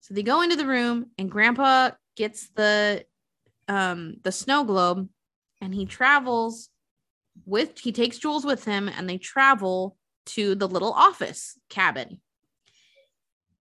So 0.00 0.14
they 0.14 0.22
go 0.22 0.40
into 0.40 0.56
the 0.56 0.66
room 0.66 1.06
and 1.18 1.30
grandpa 1.30 1.90
gets 2.16 2.48
the 2.50 3.04
um 3.68 4.16
the 4.22 4.32
snow 4.32 4.64
globe 4.64 5.08
and 5.60 5.74
he 5.74 5.86
travels 5.86 6.68
with 7.44 7.78
he 7.78 7.92
takes 7.92 8.18
Jules 8.18 8.44
with 8.44 8.64
him 8.64 8.88
and 8.88 9.08
they 9.08 9.18
travel 9.18 9.96
to 10.26 10.54
the 10.54 10.68
little 10.68 10.92
office 10.92 11.58
cabin. 11.68 12.20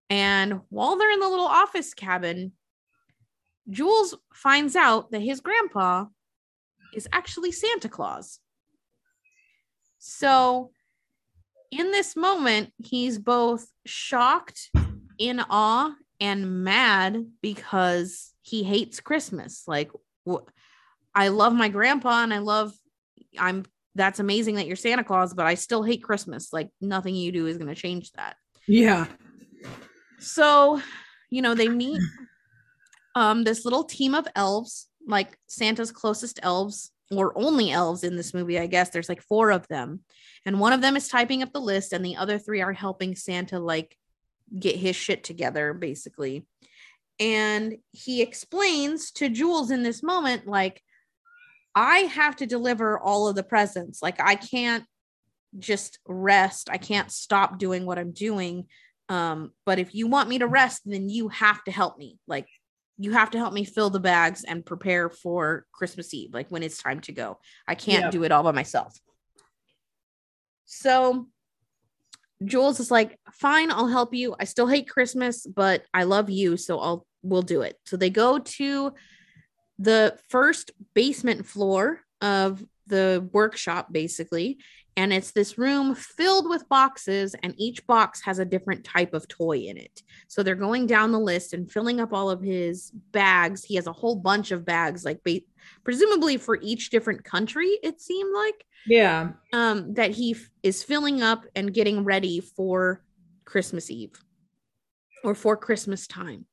And 0.08 0.60
while 0.68 0.96
they're 0.96 1.10
in 1.10 1.20
the 1.20 1.28
little 1.28 1.46
office 1.46 1.94
cabin, 1.94 2.52
Jules 3.68 4.14
finds 4.32 4.76
out 4.76 5.10
that 5.10 5.20
his 5.20 5.40
grandpa 5.40 6.06
is 6.94 7.08
actually 7.12 7.52
Santa 7.52 7.88
Claus. 7.88 8.38
So, 9.98 10.70
in 11.72 11.90
this 11.90 12.14
moment, 12.14 12.72
he's 12.78 13.18
both 13.18 13.66
shocked, 13.84 14.70
in 15.18 15.40
awe, 15.40 15.92
and 16.20 16.62
mad 16.62 17.26
because 17.42 18.32
he 18.42 18.62
hates 18.62 19.00
Christmas. 19.00 19.64
Like, 19.66 19.90
wh- 20.28 20.46
I 21.14 21.28
love 21.28 21.54
my 21.54 21.68
grandpa 21.68 22.22
and 22.22 22.32
I 22.32 22.38
love, 22.38 22.72
I'm, 23.36 23.64
that's 23.96 24.20
amazing 24.20 24.54
that 24.56 24.66
you're 24.68 24.76
Santa 24.76 25.02
Claus, 25.02 25.34
but 25.34 25.46
I 25.46 25.54
still 25.54 25.82
hate 25.82 26.04
Christmas. 26.04 26.52
Like, 26.52 26.70
nothing 26.80 27.16
you 27.16 27.32
do 27.32 27.46
is 27.46 27.56
going 27.56 27.75
to 27.75 27.75
change 27.75 28.12
that. 28.12 28.36
Yeah. 28.68 29.06
So, 30.18 30.80
you 31.30 31.42
know, 31.42 31.54
they 31.54 31.68
meet 31.68 32.00
um 33.14 33.44
this 33.44 33.64
little 33.64 33.85
team 33.85 34.14
of 34.14 34.26
elves, 34.35 34.88
like 35.06 35.38
Santa's 35.46 35.92
closest 35.92 36.40
elves 36.42 36.92
or 37.11 37.37
only 37.38 37.70
elves 37.70 38.02
in 38.02 38.16
this 38.16 38.35
movie, 38.35 38.58
I 38.58 38.66
guess. 38.66 38.90
There's 38.90 39.08
like 39.08 39.23
four 39.23 39.50
of 39.50 39.66
them. 39.68 40.00
And 40.44 40.61
one 40.61 40.73
of 40.73 40.80
them 40.80 40.96
is 40.96 41.08
typing 41.08 41.42
up 41.42 41.52
the 41.52 41.61
list 41.61 41.92
and 41.92 42.04
the 42.04 42.16
other 42.16 42.38
three 42.38 42.62
are 42.62 42.73
helping 42.73 43.14
Santa 43.14 43.58
like 43.58 43.96
get 44.58 44.76
his 44.76 44.96
shit 44.96 45.25
together 45.25 45.73
basically. 45.73 46.46
And 47.18 47.76
he 47.92 48.23
explains 48.23 49.11
to 49.12 49.28
Jules 49.28 49.70
in 49.70 49.82
this 49.82 50.02
moment 50.02 50.46
like 50.46 50.82
I 51.75 51.99
have 51.99 52.37
to 52.37 52.46
deliver 52.46 52.99
all 52.99 53.28
of 53.28 53.37
the 53.37 53.42
presents. 53.42 54.02
Like 54.02 54.20
I 54.20 54.35
can't 54.35 54.85
just 55.58 55.99
rest. 56.06 56.68
I 56.70 56.78
can't 56.78 57.11
stop 57.11 57.58
doing 57.58 57.87
what 57.87 57.99
I'm 57.99 58.12
doing 58.12 58.66
um, 59.08 59.52
but 59.64 59.78
if 59.78 59.94
you 59.94 60.06
want 60.06 60.28
me 60.28 60.38
to 60.38 60.46
rest, 60.46 60.82
then 60.84 61.08
you 61.08 61.28
have 61.28 61.62
to 61.64 61.70
help 61.70 61.98
me. 61.98 62.18
Like 62.26 62.48
you 62.98 63.12
have 63.12 63.30
to 63.32 63.38
help 63.38 63.52
me 63.52 63.64
fill 63.64 63.90
the 63.90 64.00
bags 64.00 64.44
and 64.44 64.64
prepare 64.64 65.08
for 65.10 65.66
Christmas 65.72 66.12
Eve, 66.14 66.32
like 66.32 66.48
when 66.48 66.62
it's 66.62 66.82
time 66.82 67.00
to 67.02 67.12
go. 67.12 67.38
I 67.68 67.75
can't 67.75 68.10
do 68.10 68.25
it 68.25 68.32
all 68.32 68.42
by 68.42 68.52
myself. 68.52 68.98
So 70.64 71.28
Jules 72.44 72.80
is 72.80 72.90
like, 72.90 73.18
fine, 73.32 73.70
I'll 73.70 73.88
help 73.88 74.14
you. 74.14 74.34
I 74.38 74.44
still 74.44 74.66
hate 74.66 74.88
Christmas, 74.88 75.46
but 75.46 75.84
I 75.94 76.04
love 76.04 76.30
you, 76.30 76.56
so 76.56 76.78
I'll 76.80 77.06
we'll 77.22 77.42
do 77.42 77.62
it. 77.62 77.76
So 77.86 77.96
they 77.96 78.10
go 78.10 78.38
to 78.38 78.92
the 79.78 80.18
first 80.28 80.70
basement 80.94 81.46
floor 81.46 82.00
of 82.20 82.64
the 82.86 83.28
workshop 83.32 83.92
basically 83.92 84.58
and 84.96 85.12
it's 85.12 85.32
this 85.32 85.58
room 85.58 85.94
filled 85.94 86.48
with 86.48 86.68
boxes 86.68 87.34
and 87.42 87.54
each 87.58 87.86
box 87.86 88.22
has 88.22 88.38
a 88.38 88.44
different 88.44 88.84
type 88.84 89.12
of 89.12 89.28
toy 89.28 89.58
in 89.58 89.76
it. 89.76 90.02
So 90.26 90.42
they're 90.42 90.54
going 90.54 90.86
down 90.86 91.12
the 91.12 91.20
list 91.20 91.52
and 91.52 91.70
filling 91.70 92.00
up 92.00 92.12
all 92.12 92.30
of 92.30 92.40
his 92.40 92.90
bags. 93.12 93.62
He 93.62 93.74
has 93.74 93.86
a 93.86 93.92
whole 93.92 94.16
bunch 94.16 94.52
of 94.52 94.64
bags 94.64 95.04
like 95.04 95.22
ba- 95.22 95.40
presumably 95.84 96.36
for 96.36 96.58
each 96.62 96.90
different 96.90 97.24
country 97.24 97.78
it 97.82 98.00
seemed 98.00 98.32
like 98.34 98.64
yeah. 98.86 99.30
um 99.52 99.94
that 99.94 100.12
he 100.12 100.32
f- 100.32 100.48
is 100.62 100.82
filling 100.82 101.22
up 101.22 101.44
and 101.54 101.74
getting 101.74 102.04
ready 102.04 102.40
for 102.40 103.02
christmas 103.44 103.90
eve 103.90 104.12
or 105.24 105.34
for 105.34 105.56
christmas 105.56 106.06
time. 106.06 106.46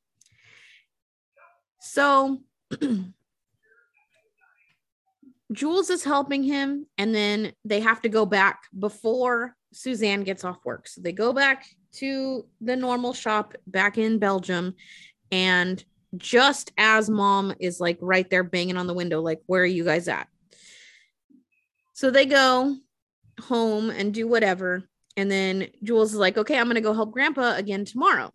So 1.80 2.40
Jules 5.54 5.90
is 5.90 6.04
helping 6.04 6.44
him, 6.44 6.86
and 6.98 7.16
then 7.16 7.54
they 7.64 7.80
have 7.80 8.02
to 8.02 8.10
go 8.10 8.26
back 8.26 8.64
before 8.78 9.56
Suzanne 9.72 10.24
gets 10.24 10.44
off 10.44 10.58
work. 10.66 10.88
So 10.88 11.02
they 11.02 11.12
go 11.12 11.32
back 11.34 11.66
to 11.94 12.46
the 12.60 12.76
normal 12.76 13.14
shop 13.14 13.56
back 13.68 13.98
in 13.98 14.20
Belgium. 14.20 14.76
And 15.32 15.84
just 16.18 16.72
as 16.78 17.10
mom 17.10 17.54
is 17.60 17.80
like 17.80 17.98
right 18.02 18.30
there 18.30 18.44
banging 18.44 18.78
on 18.78 18.88
the 18.88 18.94
window, 18.94 19.22
like, 19.22 19.42
where 19.46 19.64
are 19.64 19.66
you 19.66 19.84
guys 19.84 20.08
at? 20.08 20.28
So 21.94 22.12
they 22.12 22.26
go 22.26 22.76
home 23.42 23.90
and 23.90 24.14
do 24.14 24.28
whatever. 24.28 24.84
And 25.16 25.30
then 25.30 25.68
Jules 25.84 26.14
is 26.14 26.20
like, 26.20 26.38
okay, 26.38 26.58
I'm 26.58 26.66
going 26.66 26.76
to 26.76 26.82
go 26.82 26.94
help 26.94 27.12
grandpa 27.12 27.56
again 27.56 27.86
tomorrow. 27.86 28.32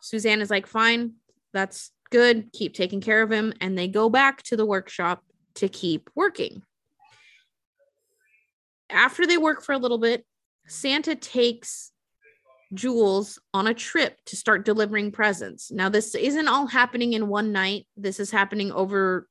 Suzanne 0.00 0.40
is 0.40 0.50
like, 0.50 0.66
fine, 0.66 1.14
that's 1.52 1.90
good. 2.10 2.52
Keep 2.52 2.74
taking 2.74 3.00
care 3.00 3.22
of 3.22 3.30
him. 3.30 3.52
And 3.60 3.76
they 3.76 3.88
go 3.88 4.08
back 4.08 4.42
to 4.44 4.56
the 4.56 4.66
workshop 4.66 5.24
to 5.56 5.68
keep 5.68 6.10
working. 6.14 6.62
After 8.90 9.26
they 9.26 9.38
work 9.38 9.62
for 9.62 9.72
a 9.72 9.78
little 9.78 9.98
bit, 9.98 10.24
Santa 10.66 11.14
takes 11.14 11.92
Jules 12.74 13.38
on 13.52 13.66
a 13.66 13.74
trip 13.74 14.16
to 14.26 14.36
start 14.36 14.64
delivering 14.64 15.12
presents. 15.12 15.70
Now, 15.70 15.88
this 15.88 16.14
isn't 16.14 16.48
all 16.48 16.66
happening 16.66 17.12
in 17.12 17.28
one 17.28 17.52
night. 17.52 17.86
This 17.96 18.18
is 18.20 18.30
happening 18.30 18.72
over 18.72 19.26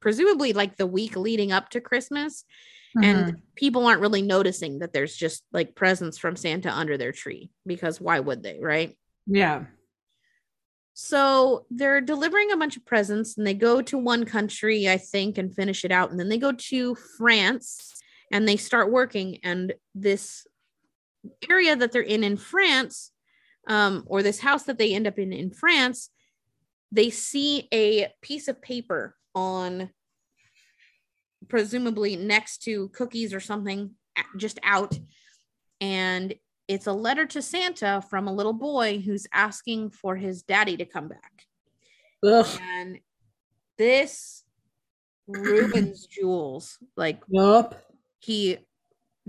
presumably 0.00 0.52
like 0.52 0.76
the 0.76 0.86
week 0.86 1.16
leading 1.16 1.52
up 1.52 1.70
to 1.70 1.80
Christmas. 1.80 2.44
Mm-hmm. 2.96 3.04
And 3.04 3.42
people 3.56 3.86
aren't 3.86 4.00
really 4.00 4.22
noticing 4.22 4.80
that 4.80 4.92
there's 4.92 5.16
just 5.16 5.44
like 5.52 5.74
presents 5.74 6.18
from 6.18 6.36
Santa 6.36 6.72
under 6.72 6.96
their 6.96 7.12
tree 7.12 7.50
because 7.66 8.00
why 8.00 8.20
would 8.20 8.42
they, 8.42 8.58
right? 8.60 8.96
Yeah. 9.26 9.64
So 10.94 11.66
they're 11.70 12.00
delivering 12.00 12.52
a 12.52 12.56
bunch 12.56 12.76
of 12.76 12.86
presents 12.86 13.36
and 13.36 13.44
they 13.44 13.54
go 13.54 13.82
to 13.82 13.98
one 13.98 14.24
country, 14.24 14.88
I 14.88 14.96
think, 14.96 15.38
and 15.38 15.54
finish 15.54 15.84
it 15.84 15.90
out. 15.90 16.10
And 16.10 16.20
then 16.20 16.28
they 16.28 16.38
go 16.38 16.52
to 16.52 16.94
France 16.94 18.00
and 18.32 18.48
they 18.48 18.56
start 18.56 18.92
working. 18.92 19.40
And 19.42 19.74
this 19.94 20.46
area 21.50 21.74
that 21.74 21.90
they're 21.90 22.00
in 22.00 22.22
in 22.22 22.36
France, 22.36 23.10
um, 23.66 24.04
or 24.06 24.22
this 24.22 24.38
house 24.38 24.64
that 24.64 24.78
they 24.78 24.94
end 24.94 25.08
up 25.08 25.18
in 25.18 25.32
in 25.32 25.50
France, 25.50 26.10
they 26.92 27.10
see 27.10 27.68
a 27.72 28.08
piece 28.22 28.46
of 28.46 28.62
paper 28.62 29.16
on 29.34 29.90
presumably 31.48 32.14
next 32.14 32.58
to 32.64 32.88
cookies 32.90 33.34
or 33.34 33.40
something 33.40 33.90
just 34.36 34.60
out. 34.62 34.96
And 35.80 36.34
it's 36.68 36.86
a 36.86 36.92
letter 36.92 37.26
to 37.26 37.42
Santa 37.42 38.02
from 38.08 38.26
a 38.26 38.32
little 38.32 38.52
boy 38.52 39.00
who's 39.00 39.26
asking 39.32 39.90
for 39.90 40.16
his 40.16 40.42
daddy 40.42 40.76
to 40.76 40.84
come 40.84 41.08
back. 41.08 41.46
Ugh. 42.24 42.46
And 42.60 43.00
this 43.76 44.44
ruins 45.26 46.06
Jules. 46.06 46.78
Like, 46.96 47.20
yep. 47.28 47.84
he 48.20 48.58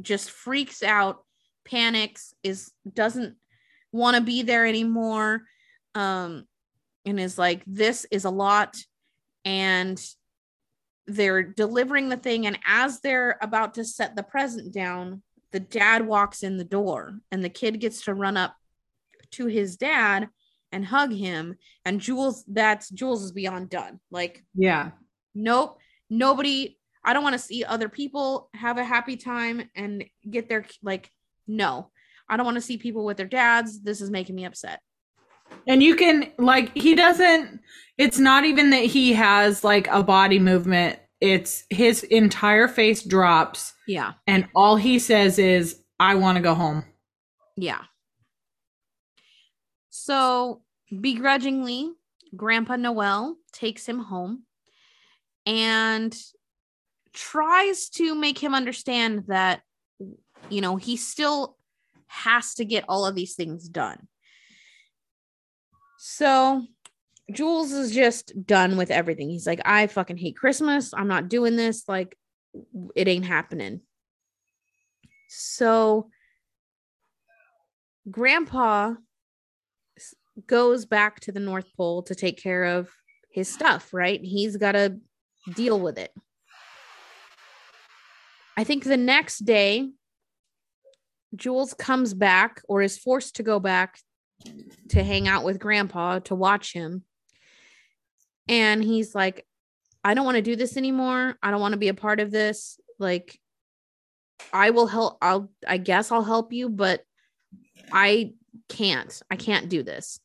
just 0.01 0.31
freaks 0.31 0.83
out, 0.83 1.23
panics, 1.65 2.33
is 2.43 2.71
doesn't 2.93 3.35
want 3.91 4.15
to 4.15 4.21
be 4.21 4.41
there 4.43 4.65
anymore. 4.65 5.43
Um, 5.93 6.45
and 7.05 7.19
is 7.19 7.37
like, 7.37 7.63
this 7.67 8.05
is 8.11 8.25
a 8.25 8.29
lot. 8.29 8.75
And 9.43 10.03
they're 11.07 11.43
delivering 11.43 12.09
the 12.09 12.17
thing. 12.17 12.47
And 12.47 12.57
as 12.65 12.99
they're 13.01 13.37
about 13.41 13.75
to 13.75 13.85
set 13.85 14.15
the 14.15 14.23
present 14.23 14.73
down, 14.73 15.21
the 15.51 15.59
dad 15.59 16.05
walks 16.05 16.43
in 16.43 16.57
the 16.57 16.63
door 16.63 17.19
and 17.31 17.43
the 17.43 17.49
kid 17.49 17.79
gets 17.79 18.03
to 18.05 18.13
run 18.13 18.37
up 18.37 18.55
to 19.31 19.47
his 19.47 19.77
dad 19.77 20.29
and 20.71 20.85
hug 20.85 21.13
him. 21.13 21.55
And 21.85 22.01
Jules, 22.01 22.43
that's 22.47 22.89
Jules 22.89 23.23
is 23.23 23.31
beyond 23.31 23.69
done. 23.69 23.99
Like, 24.11 24.43
Yeah. 24.53 24.91
nope, 25.33 25.79
nobody, 26.09 26.77
I 27.03 27.13
don't 27.13 27.23
want 27.23 27.33
to 27.33 27.39
see 27.39 27.63
other 27.63 27.89
people 27.89 28.49
have 28.53 28.77
a 28.77 28.83
happy 28.83 29.15
time 29.15 29.69
and 29.75 30.03
get 30.29 30.49
their, 30.49 30.65
like, 30.83 31.09
no, 31.47 31.91
I 32.27 32.37
don't 32.37 32.45
want 32.45 32.55
to 32.55 32.61
see 32.61 32.77
people 32.77 33.05
with 33.05 33.17
their 33.17 33.27
dads. 33.27 33.81
This 33.81 34.01
is 34.01 34.09
making 34.09 34.35
me 34.35 34.45
upset. 34.45 34.81
And 35.67 35.83
you 35.83 35.95
can 35.95 36.31
like 36.39 36.75
he 36.75 36.95
doesn't 36.95 37.59
it's 37.99 38.17
not 38.17 38.45
even 38.45 38.71
that 38.71 38.85
he 38.85 39.13
has 39.13 39.63
like 39.63 39.87
a 39.87 40.01
body 40.01 40.39
movement. 40.39 40.97
It's 41.21 41.63
his 41.69 42.03
entire 42.03 42.67
face 42.67 43.01
drops 43.03 43.73
Yeah. 43.87 44.13
and 44.27 44.47
all 44.55 44.75
he 44.75 44.99
says 44.99 45.39
is 45.39 45.81
I 45.99 46.15
want 46.15 46.35
to 46.37 46.41
go 46.41 46.53
home. 46.53 46.83
Yeah. 47.55 47.81
So 49.89 50.61
begrudgingly, 51.01 51.91
Grandpa 52.35 52.75
Noel 52.75 53.37
takes 53.53 53.87
him 53.87 53.99
home 53.99 54.43
and 55.45 56.15
tries 57.13 57.89
to 57.91 58.13
make 58.13 58.37
him 58.37 58.53
understand 58.53 59.23
that, 59.27 59.61
you 60.49 60.59
know, 60.61 60.75
he 60.75 60.97
still 60.97 61.57
has 62.07 62.55
to 62.55 62.65
get 62.65 62.83
all 62.89 63.05
of 63.05 63.15
these 63.15 63.35
things 63.35 63.69
done. 63.69 64.07
So 65.97 66.65
Jules 67.31 67.71
is 67.71 67.91
just 67.91 68.33
done 68.45 68.77
with 68.77 68.91
everything. 68.91 69.29
He's 69.29 69.47
like, 69.47 69.61
I 69.65 69.87
fucking 69.87 70.17
hate 70.17 70.37
Christmas. 70.37 70.93
I'm 70.93 71.07
not 71.07 71.27
doing 71.27 71.55
this. 71.55 71.87
Like, 71.87 72.17
it 72.95 73.07
ain't 73.07 73.25
happening. 73.25 73.81
So 75.27 76.09
grandpa 78.09 78.93
goes 80.47 80.85
back 80.85 81.19
to 81.21 81.31
the 81.31 81.39
north 81.39 81.65
pole 81.75 82.03
to 82.03 82.15
take 82.15 82.41
care 82.41 82.65
of 82.65 82.89
his 83.31 83.51
stuff 83.51 83.93
right 83.93 84.21
he's 84.21 84.57
got 84.57 84.73
to 84.73 84.97
deal 85.55 85.79
with 85.79 85.97
it 85.97 86.13
i 88.57 88.63
think 88.63 88.83
the 88.83 88.97
next 88.97 89.39
day 89.39 89.89
jules 91.35 91.73
comes 91.73 92.13
back 92.13 92.61
or 92.67 92.81
is 92.81 92.97
forced 92.97 93.37
to 93.37 93.43
go 93.43 93.59
back 93.59 93.99
to 94.89 95.03
hang 95.03 95.27
out 95.27 95.43
with 95.43 95.59
grandpa 95.59 96.19
to 96.19 96.35
watch 96.35 96.73
him 96.73 97.03
and 98.47 98.83
he's 98.83 99.15
like 99.15 99.45
i 100.03 100.13
don't 100.13 100.25
want 100.25 100.35
to 100.35 100.41
do 100.41 100.55
this 100.55 100.77
anymore 100.77 101.37
i 101.41 101.51
don't 101.51 101.61
want 101.61 101.73
to 101.73 101.79
be 101.79 101.87
a 101.87 101.93
part 101.93 102.19
of 102.19 102.31
this 102.31 102.79
like 102.99 103.39
i 104.53 104.69
will 104.69 104.87
help 104.87 105.17
i'll 105.21 105.49
i 105.67 105.77
guess 105.77 106.11
i'll 106.11 106.23
help 106.23 106.53
you 106.53 106.69
but 106.69 107.03
I 107.91 108.33
can't. 108.69 109.21
I 109.29 109.35
can't 109.35 109.69
do 109.69 109.83
this. 109.83 110.19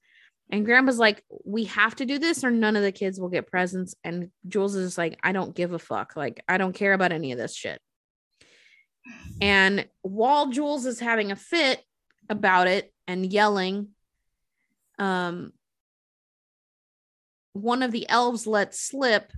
And 0.51 0.65
grandma's 0.65 0.99
like, 0.99 1.23
we 1.45 1.65
have 1.65 1.95
to 1.97 2.07
do 2.07 2.19
this 2.19 2.43
or 2.43 2.51
none 2.51 2.77
of 2.77 2.83
the 2.83 2.93
kids 2.93 3.21
will 3.21 3.29
get 3.29 3.47
presents. 3.47 3.95
And 4.03 4.31
Jules 4.49 4.75
is 4.75 4.99
like, 4.99 5.19
I 5.23 5.33
don't 5.33 5.55
give 5.55 5.73
a 5.73 5.79
fuck. 5.79 6.17
Like, 6.17 6.43
I 6.49 6.59
don't 6.59 6.73
care 6.73 6.93
about 6.93 7.13
any 7.13 7.31
of 7.31 7.39
this 7.39 7.55
shit. 7.55 7.81
And 9.41 9.87
while 10.03 10.51
Jules 10.51 10.87
is 10.87 10.99
having 10.99 11.31
a 11.31 11.37
fit 11.37 11.81
about 12.29 12.67
it 12.67 12.93
and 13.07 13.33
yelling, 13.33 13.89
um, 14.99 15.53
one 17.53 17.83
of 17.83 17.93
the 17.93 18.09
elves 18.09 18.47
let 18.47 18.75
slip, 18.75 19.33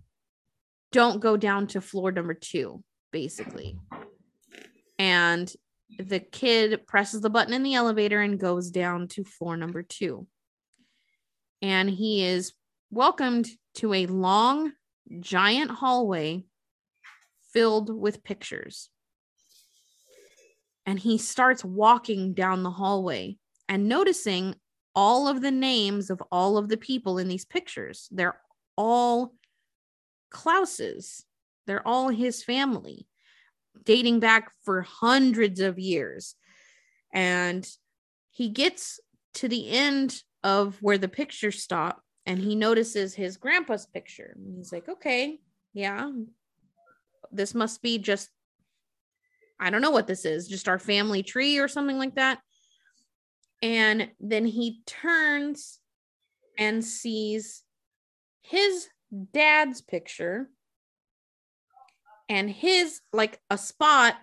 don't 0.91 1.21
go 1.21 1.37
down 1.37 1.67
to 1.69 1.81
floor 1.81 2.13
number 2.13 2.35
two, 2.35 2.83
basically. 3.11 3.79
And 4.99 5.53
the 5.99 6.21
kid 6.21 6.87
presses 6.87 7.21
the 7.21 7.31
button 7.31 7.55
in 7.55 7.63
the 7.63 7.75
elevator 7.75 8.21
and 8.21 8.39
goes 8.39 8.71
down 8.71 9.09
to 9.09 9.25
floor 9.25 9.57
number 9.57 9.83
two. 9.83 10.27
And 11.61 11.89
he 11.89 12.25
is 12.25 12.53
welcomed 12.91 13.49
to 13.77 13.95
a 13.95 14.07
long, 14.07 14.73
giant 15.21 15.71
hallway 15.71 16.45
filled 17.53 17.95
with 17.95 18.25
pictures. 18.25 18.91
And 20.85 20.99
he 20.99 21.19
starts 21.19 21.65
walking 21.65 22.35
down 22.35 22.63
the 22.63 22.71
hallway 22.71 23.37
and 23.69 23.89
noticing 23.89 24.57
all 24.95 25.29
of 25.29 25.41
the 25.41 25.51
names 25.51 26.11
of 26.11 26.23
all 26.31 26.59
of 26.59 26.69
the 26.69 26.77
people 26.77 27.19
in 27.19 27.29
these 27.29 27.45
pictures. 27.45 28.09
They're 28.11 28.39
all 28.77 29.35
Claus's, 30.31 31.25
they're 31.67 31.87
all 31.87 32.09
his 32.09 32.43
family 32.43 33.07
dating 33.85 34.21
back 34.21 34.51
for 34.65 34.83
hundreds 34.83 35.61
of 35.61 35.79
years. 35.79 36.35
And 37.13 37.69
he 38.31 38.49
gets 38.49 39.01
to 39.35 39.49
the 39.49 39.69
end 39.71 40.23
of 40.43 40.77
where 40.81 40.99
the 40.99 41.09
pictures 41.09 41.63
stop 41.63 42.03
and 42.27 42.39
he 42.39 42.55
notices 42.55 43.15
his 43.15 43.37
grandpa's 43.37 43.87
picture. 43.87 44.35
And 44.37 44.57
he's 44.57 44.73
like, 44.73 44.89
okay, 44.89 45.39
yeah, 45.73 46.11
this 47.31 47.55
must 47.55 47.83
be 47.83 47.99
just, 47.99 48.29
I 49.59 49.71
don't 49.71 49.83
know 49.83 49.91
what 49.91 50.07
this 50.07 50.25
is, 50.25 50.49
just 50.49 50.69
our 50.69 50.79
family 50.79 51.23
tree 51.23 51.59
or 51.59 51.69
something 51.69 51.99
like 51.99 52.15
that. 52.17 52.39
And 53.63 54.11
then 54.21 54.45
he 54.45 54.83
turns 54.87 55.79
and 56.59 56.85
sees 56.85 57.63
his 58.43 58.89
dad's 59.33 59.81
picture 59.81 60.51
and 62.29 62.51
his 62.51 63.01
like 63.13 63.39
a 63.51 63.59
spot 63.59 64.17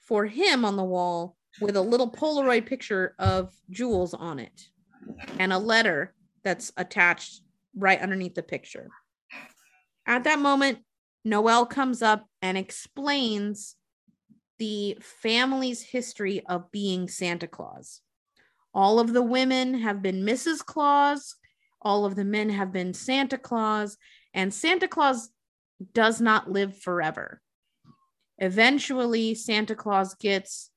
for 0.00 0.26
him 0.26 0.64
on 0.64 0.76
the 0.76 0.84
wall 0.84 1.36
with 1.60 1.76
a 1.76 1.80
little 1.80 2.10
Polaroid 2.10 2.66
picture 2.66 3.14
of 3.18 3.52
Jules 3.70 4.14
on 4.14 4.38
it 4.38 4.68
and 5.38 5.52
a 5.52 5.58
letter 5.58 6.14
that's 6.42 6.72
attached 6.76 7.42
right 7.76 8.00
underneath 8.00 8.34
the 8.34 8.42
picture. 8.42 8.88
At 10.06 10.24
that 10.24 10.38
moment, 10.38 10.78
Noel 11.24 11.66
comes 11.66 12.02
up 12.02 12.26
and 12.40 12.56
explains 12.56 13.76
the 14.58 14.98
family's 15.00 15.82
history 15.82 16.42
of 16.46 16.70
being 16.70 17.08
Santa 17.08 17.46
Claus. 17.46 18.00
All 18.72 19.00
of 19.00 19.12
the 19.12 19.22
women 19.22 19.74
have 19.74 20.02
been 20.02 20.22
Mrs. 20.22 20.64
Claus, 20.64 21.36
all 21.82 22.04
of 22.04 22.14
the 22.14 22.24
men 22.24 22.50
have 22.50 22.72
been 22.72 22.94
Santa 22.94 23.38
Claus, 23.38 23.96
and 24.32 24.52
Santa 24.52 24.86
Claus 24.86 25.30
does 25.92 26.20
not 26.20 26.50
live 26.50 26.78
forever. 26.78 27.40
Eventually, 28.38 29.34
Santa 29.34 29.74
Claus 29.74 30.14
gets 30.14 30.70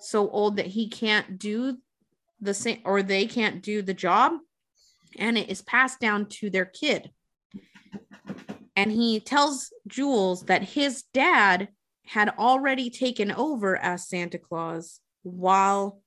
so 0.00 0.28
old 0.30 0.56
that 0.56 0.66
he 0.66 0.88
can't 0.88 1.38
do 1.38 1.78
the 2.40 2.54
same 2.54 2.80
or 2.84 3.02
they 3.02 3.26
can't 3.26 3.62
do 3.62 3.82
the 3.82 3.94
job, 3.94 4.32
and 5.18 5.36
it 5.36 5.50
is 5.50 5.62
passed 5.62 6.00
down 6.00 6.26
to 6.26 6.48
their 6.48 6.64
kid. 6.64 7.10
And 8.74 8.90
he 8.90 9.20
tells 9.20 9.72
Jules 9.86 10.44
that 10.44 10.62
his 10.62 11.02
dad 11.12 11.68
had 12.06 12.30
already 12.30 12.88
taken 12.88 13.30
over 13.30 13.76
as 13.76 14.08
Santa 14.08 14.38
Claus 14.38 15.00
while 15.22 16.00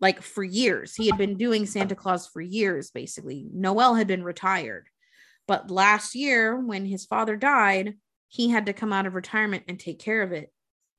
like 0.00 0.22
for 0.22 0.44
years. 0.44 0.94
He 0.94 1.06
had 1.06 1.18
been 1.18 1.36
doing 1.36 1.66
Santa 1.66 1.94
Claus 1.94 2.26
for 2.26 2.40
years, 2.40 2.90
basically. 2.90 3.46
Noel 3.52 3.94
had 3.94 4.06
been 4.06 4.24
retired. 4.24 4.88
But 5.48 5.70
last 5.70 6.14
year, 6.14 6.58
when 6.58 6.84
his 6.84 7.06
father 7.06 7.36
died, 7.36 7.94
he 8.28 8.50
had 8.50 8.66
to 8.66 8.72
come 8.72 8.92
out 8.92 9.06
of 9.06 9.14
retirement 9.14 9.64
and 9.68 9.78
take 9.78 9.98
care 9.98 10.22
of 10.22 10.32
it 10.32 10.52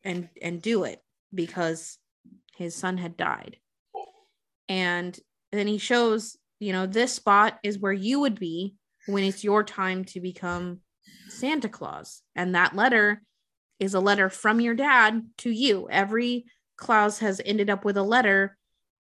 and 0.04 0.30
and 0.42 0.62
do 0.62 0.84
it 0.84 1.02
because 1.34 1.98
his 2.56 2.74
son 2.74 2.98
had 2.98 3.18
died. 3.18 3.58
And 4.70 5.18
then 5.52 5.68
he 5.68 5.78
shows, 5.78 6.38
you 6.60 6.74
know, 6.74 6.86
this 6.86 7.14
spot 7.14 7.60
is 7.64 7.78
where 7.78 7.94
you 7.94 8.20
would 8.22 8.40
be 8.40 8.76
when 9.06 9.24
it's 9.24 9.44
your 9.44 9.64
time 9.64 10.06
to 10.06 10.20
become 10.20 10.80
Santa 11.30 11.70
Claus. 11.70 12.24
And 12.36 12.56
that 12.56 12.76
letter 12.76 13.22
is 13.80 13.94
a 13.94 14.00
letter 14.00 14.30
from 14.30 14.60
your 14.60 14.74
dad 14.74 15.22
to 15.40 15.50
you. 15.50 15.88
Every 15.90 16.46
Claus 16.78 17.20
has 17.20 17.42
ended 17.46 17.70
up 17.70 17.86
with 17.86 17.98
a 17.98 18.04
letter 18.04 18.58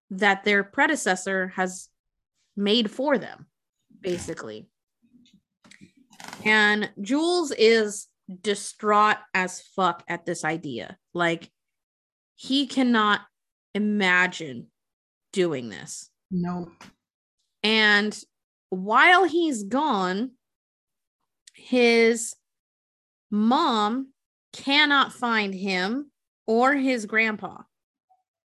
that 0.09 0.43
their 0.43 0.63
predecessor 0.63 1.49
has 1.49 1.89
made 2.55 2.89
for 2.89 3.17
them, 3.17 3.47
basically. 4.01 4.67
And 6.45 6.89
Jules 7.01 7.51
is 7.51 8.07
distraught 8.41 9.17
as 9.33 9.61
fuck 9.61 10.03
at 10.07 10.25
this 10.25 10.43
idea. 10.43 10.97
Like, 11.13 11.51
he 12.35 12.67
cannot 12.67 13.21
imagine 13.73 14.67
doing 15.33 15.69
this. 15.69 16.09
No. 16.31 16.71
And 17.63 18.17
while 18.69 19.25
he's 19.25 19.63
gone, 19.63 20.31
his 21.53 22.35
mom 23.31 24.13
cannot 24.53 25.13
find 25.13 25.53
him 25.53 26.11
or 26.45 26.73
his 26.73 27.05
grandpa. 27.05 27.63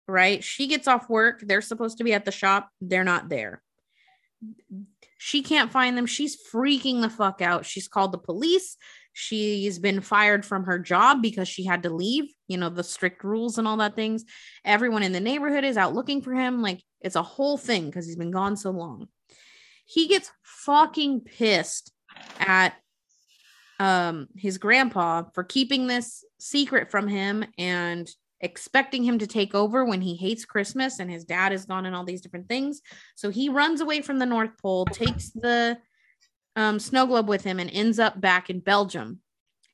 Right? 0.08 0.43
She 0.43 0.67
gets 0.67 0.88
off 0.88 1.10
work. 1.10 1.41
They're 1.41 1.62
supposed 1.62 1.98
to 1.98 2.04
be 2.04 2.13
at 2.13 2.26
the 2.26 2.32
shop. 2.32 2.70
They're 2.80 3.04
not 3.04 3.30
there. 3.30 3.62
She 5.17 5.41
can't 5.41 5.72
find 5.72 5.98
them. 5.98 6.06
She's 6.06 6.38
freaking 6.52 7.02
the 7.02 7.10
fuck 7.10 7.41
out. 7.41 7.65
She's 7.65 7.88
called 7.88 8.12
the 8.12 8.17
police. 8.17 8.78
She's 9.13 9.80
been 9.80 10.00
fired 10.02 10.46
from 10.46 10.65
her 10.65 10.78
job 10.78 11.22
because 11.24 11.48
she 11.48 11.65
had 11.65 11.84
to 11.84 11.89
leave, 11.89 12.26
you 12.48 12.58
know, 12.58 12.70
the 12.70 12.84
strict 12.84 13.24
rules 13.24 13.58
and 13.58 13.67
all 13.67 13.78
that 13.78 13.96
things. 13.96 14.24
Everyone 14.63 15.02
in 15.02 15.12
the 15.12 15.20
neighborhood 15.20 15.63
is 15.63 15.76
out 15.76 15.96
looking 15.96 16.22
for 16.22 16.34
him. 16.34 16.62
Like 16.62 16.84
it's 17.02 17.15
a 17.15 17.24
whole 17.24 17.58
thing 17.58 17.88
because 17.88 18.06
he's 18.06 18.15
been 18.15 18.32
gone 18.32 18.56
so 18.56 18.70
long. 18.72 19.08
he 19.86 20.08
gets 20.08 20.32
fucking 20.43 21.22
pissed 21.22 21.91
at 22.39 22.74
um 23.80 24.28
his 24.36 24.58
grandpa 24.58 25.24
for 25.34 25.43
keeping 25.43 25.88
this 25.88 26.24
secret 26.39 26.91
from 26.91 27.08
him 27.08 27.46
and 27.58 28.10
expecting 28.41 29.04
him 29.04 29.19
to 29.19 29.28
take 29.28 29.56
over 29.56 29.84
when 29.84 30.02
he 30.02 30.15
hates 30.15 30.45
Christmas 30.45 31.00
and 31.00 31.10
his 31.10 31.26
dad 31.26 31.52
is 31.52 31.65
gone 31.65 31.86
and 31.86 31.95
all 31.95 32.04
these 32.04 32.21
different 32.21 32.47
things. 32.47 32.82
So 33.15 33.30
he 33.30 33.50
runs 33.50 33.82
away 33.82 34.02
from 34.02 34.19
the 34.19 34.26
North 34.26 34.58
Pole, 34.62 34.86
takes 34.86 35.32
the 35.32 35.78
um, 36.56 36.80
snow 36.80 37.06
globe 37.06 37.28
with 37.28 37.43
him, 37.43 37.60
and 37.60 37.69
ends 37.71 38.00
up 38.00 38.19
back 38.19 38.50
in 38.50 38.60
Belgium 38.60 39.19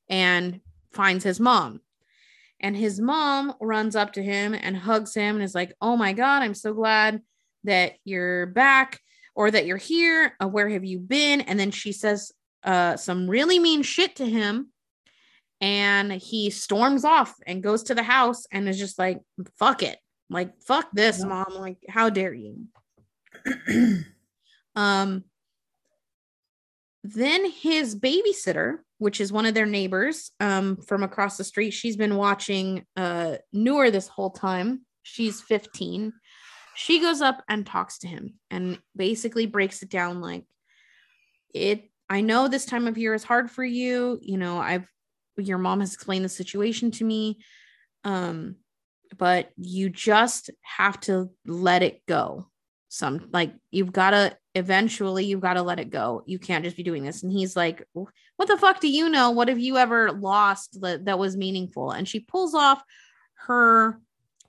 and 0.10 0.62
finds 0.94 1.24
his 1.24 1.40
mom. 1.40 1.82
And 2.60 2.78
his 2.78 3.00
mom 3.00 3.54
runs 3.60 3.96
up 3.96 4.14
to 4.14 4.24
him 4.24 4.54
and 4.54 4.78
hugs 4.78 5.14
him 5.14 5.36
and 5.36 5.44
is 5.44 5.56
like, 5.56 5.74
Oh 5.82 5.98
my 5.98 6.14
God, 6.14 6.44
I'm 6.44 6.54
so 6.54 6.74
glad 6.74 7.22
that 7.66 7.94
you're 8.06 8.46
back 8.46 9.00
or 9.36 9.52
that 9.52 9.66
you're 9.66 9.78
here. 9.78 10.36
Uh, 10.42 10.48
where 10.48 10.70
have 10.70 10.86
you 10.86 11.00
been? 11.00 11.42
And 11.42 11.60
then 11.60 11.72
she 11.72 11.92
says 11.92 12.32
uh, 12.64 12.96
some 12.96 13.30
really 13.30 13.60
mean 13.60 13.84
shit 13.84 14.16
to 14.18 14.26
him 14.26 14.70
and 15.64 16.12
he 16.12 16.50
storms 16.50 17.06
off 17.06 17.36
and 17.48 17.64
goes 17.64 17.84
to 17.84 17.96
the 17.96 18.04
house 18.04 18.46
and 18.52 18.68
is 18.68 18.78
just 18.78 19.00
like 19.00 19.22
fuck 19.58 19.82
it. 19.82 19.98
Like 20.30 20.62
fuck 20.62 20.90
this 20.92 21.20
yeah. 21.20 21.26
mom. 21.26 21.54
Like 21.54 21.78
how 21.88 22.10
dare 22.10 22.34
you? 22.34 22.68
Um 24.76 25.26
then 27.04 27.48
his 27.52 27.96
babysitter 27.96 28.78
which 28.98 29.22
is 29.22 29.32
one 29.32 29.46
of 29.46 29.54
their 29.54 29.68
neighbors 29.68 30.32
um 30.40 30.78
from 30.78 31.04
across 31.04 31.38
the 31.38 31.44
street 31.44 31.72
she's 31.72 31.96
been 31.96 32.16
watching 32.16 32.84
uh 32.98 33.36
Noor 33.52 33.92
this 33.92 34.08
whole 34.08 34.32
time. 34.32 34.82
She's 35.04 35.40
15 35.42 36.12
she 36.76 37.00
goes 37.00 37.22
up 37.22 37.44
and 37.48 37.68
talks 37.68 38.00
to 38.00 38.08
him 38.08 38.40
and 38.50 38.80
basically 38.96 39.46
breaks 39.46 39.84
it 39.84 39.90
down 39.90 40.22
like 40.22 40.46
it 41.54 41.92
I 42.10 42.22
know 42.22 42.48
this 42.48 42.66
time 42.66 42.88
of 42.88 42.98
year 42.98 43.14
is 43.14 43.24
hard 43.24 43.50
for 43.50 43.64
you. 43.64 44.20
You 44.22 44.38
know, 44.38 44.58
I've 44.58 44.88
your 45.38 45.58
mom 45.58 45.80
has 45.80 45.94
explained 45.94 46.26
the 46.26 46.30
situation 46.30 46.92
to 46.92 47.04
me 47.04 47.40
um 48.04 48.56
but 49.18 49.52
you 49.58 49.90
just 49.90 50.50
have 50.62 51.00
to 51.02 51.30
let 51.46 51.84
it 51.84 52.06
go. 52.06 52.48
Some 52.90 53.30
like 53.32 53.54
you've 53.72 53.92
got 53.92 54.12
to 54.12 54.38
eventually 54.56 55.26
you've 55.26 55.42
got 55.42 55.56
to 55.56 55.64
let 55.64 55.80
it 55.80 55.90
go. 55.90 56.22
You 56.28 56.38
can't 56.38 56.64
just 56.64 56.78
be 56.78 56.84
doing 56.84 57.04
this. 57.04 57.24
And 57.24 57.32
he's 57.32 57.56
like 57.56 57.88
what 57.94 58.48
the 58.48 58.58
fuck 58.58 58.80
do 58.80 58.90
you 58.90 59.10
know? 59.10 59.32
What 59.32 59.48
have 59.48 59.60
you 59.60 59.78
ever 59.78 60.12
lost 60.12 60.82
that, 60.82 61.06
that 61.06 61.20
was 61.20 61.38
meaningful? 61.38 61.92
And 61.92 62.08
she 62.08 62.20
pulls 62.20 62.54
off 62.54 62.84
her 63.48 64.00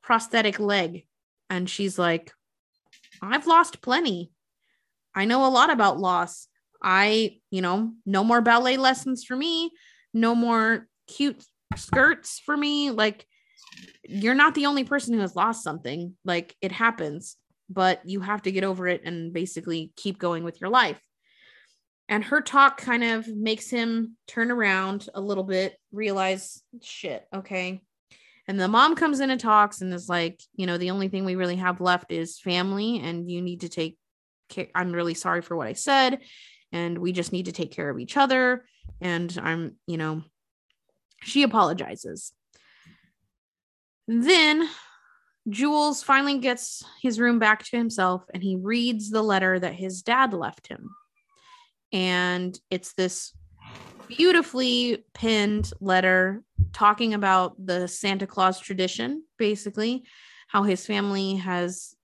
prosthetic 0.02 0.60
leg 0.60 1.06
and 1.48 1.68
she's 1.68 1.98
like 1.98 2.32
i've 3.22 3.46
lost 3.46 3.80
plenty. 3.80 4.30
I 5.14 5.24
know 5.24 5.46
a 5.46 5.48
lot 5.48 5.70
about 5.70 6.00
loss. 6.00 6.48
I 6.82 7.38
you 7.50 7.62
know 7.62 7.92
no 8.04 8.24
more 8.24 8.42
ballet 8.42 8.76
lessons 8.76 9.24
for 9.24 9.36
me 9.36 9.70
no 10.14 10.34
more 10.34 10.86
cute 11.06 11.44
skirts 11.76 12.40
for 12.44 12.56
me. 12.56 12.90
Like, 12.90 13.26
you're 14.04 14.34
not 14.34 14.54
the 14.54 14.66
only 14.66 14.84
person 14.84 15.14
who 15.14 15.20
has 15.20 15.36
lost 15.36 15.62
something. 15.62 16.14
Like, 16.24 16.54
it 16.60 16.72
happens, 16.72 17.36
but 17.68 18.00
you 18.04 18.20
have 18.20 18.42
to 18.42 18.52
get 18.52 18.64
over 18.64 18.86
it 18.86 19.02
and 19.04 19.32
basically 19.32 19.92
keep 19.96 20.18
going 20.18 20.44
with 20.44 20.60
your 20.60 20.70
life. 20.70 21.00
And 22.08 22.22
her 22.24 22.40
talk 22.40 22.76
kind 22.76 23.02
of 23.02 23.26
makes 23.28 23.70
him 23.70 24.16
turn 24.26 24.50
around 24.50 25.08
a 25.14 25.20
little 25.20 25.44
bit, 25.44 25.76
realize 25.90 26.62
shit, 26.82 27.26
okay. 27.34 27.82
And 28.46 28.60
the 28.60 28.68
mom 28.68 28.94
comes 28.94 29.20
in 29.20 29.30
and 29.30 29.40
talks 29.40 29.80
and 29.80 29.92
is 29.92 30.08
like, 30.08 30.40
you 30.54 30.66
know, 30.66 30.76
the 30.76 30.90
only 30.90 31.08
thing 31.08 31.24
we 31.24 31.34
really 31.34 31.56
have 31.56 31.80
left 31.80 32.12
is 32.12 32.38
family, 32.38 33.00
and 33.00 33.30
you 33.30 33.40
need 33.40 33.62
to 33.62 33.70
take 33.70 33.96
care. 34.50 34.68
I'm 34.74 34.92
really 34.92 35.14
sorry 35.14 35.40
for 35.40 35.56
what 35.56 35.66
I 35.66 35.72
said 35.72 36.20
and 36.74 36.98
we 36.98 37.12
just 37.12 37.32
need 37.32 37.46
to 37.46 37.52
take 37.52 37.70
care 37.70 37.88
of 37.88 37.98
each 37.98 38.16
other 38.16 38.66
and 39.00 39.38
i'm 39.42 39.76
you 39.86 39.96
know 39.96 40.22
she 41.24 41.42
apologizes. 41.42 42.32
Then 44.06 44.68
jules 45.48 46.02
finally 46.02 46.38
gets 46.38 46.84
his 47.02 47.20
room 47.20 47.38
back 47.38 47.64
to 47.64 47.76
himself 47.76 48.24
and 48.32 48.42
he 48.42 48.56
reads 48.56 49.10
the 49.10 49.22
letter 49.22 49.58
that 49.58 49.74
his 49.74 50.02
dad 50.02 50.32
left 50.32 50.66
him. 50.68 50.90
And 51.92 52.58
it's 52.70 52.94
this 52.94 53.32
beautifully 54.08 55.04
pinned 55.14 55.70
letter 55.80 56.42
talking 56.72 57.14
about 57.14 57.54
the 57.64 57.88
santa 57.88 58.26
claus 58.26 58.60
tradition 58.60 59.24
basically 59.38 60.04
how 60.46 60.62
his 60.62 60.84
family 60.84 61.36
has 61.36 61.94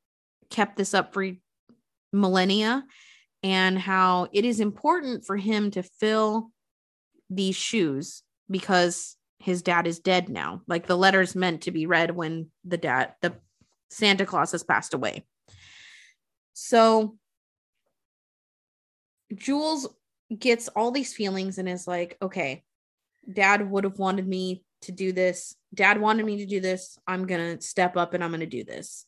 kept 0.49 0.79
this 0.79 0.95
up 0.95 1.13
for 1.13 1.31
millennia 2.11 2.83
and 3.43 3.79
how 3.79 4.29
it 4.33 4.47
is 4.47 4.61
important 4.61 5.27
for 5.27 5.37
him 5.37 5.71
to 5.71 5.83
fill 5.83 6.51
these 7.31 7.57
shoes 7.57 8.23
because 8.51 9.17
his 9.39 9.63
dad 9.63 9.87
is 9.87 10.01
dead 10.01 10.29
now. 10.29 10.63
Like 10.67 10.87
the 10.87 10.97
letter's 10.97 11.35
meant 11.35 11.63
to 11.63 11.71
be 11.71 11.87
read 11.87 12.15
when 12.15 12.51
the 12.65 12.77
dad, 12.77 13.15
the 13.23 13.35
Santa 13.89 14.27
Claus 14.27 14.53
has 14.53 14.63
passed 14.63 14.93
away. 14.93 15.25
So 16.53 17.17
Jules 19.35 19.89
gets 20.37 20.69
all 20.69 20.91
these 20.91 21.15
feelings 21.15 21.59
and 21.59 21.69
is 21.69 21.87
like, 21.87 22.19
okay, 22.21 22.65
dad 23.33 23.69
would 23.71 23.85
have 23.85 23.99
wanted 23.99 24.27
me 24.27 24.63
to 24.83 24.93
do 24.93 25.13
this. 25.13 25.55
Dad 25.75 26.01
wanted 26.01 26.27
me 26.27 26.39
to 26.39 26.47
do 26.47 26.61
this. 26.61 26.99
I'm 27.07 27.27
going 27.27 27.57
to 27.57 27.65
step 27.65 27.97
up 27.97 28.15
and 28.15 28.23
I'm 28.23 28.31
going 28.31 28.41
to 28.41 28.47
do 28.47 28.65
this. 28.65 29.07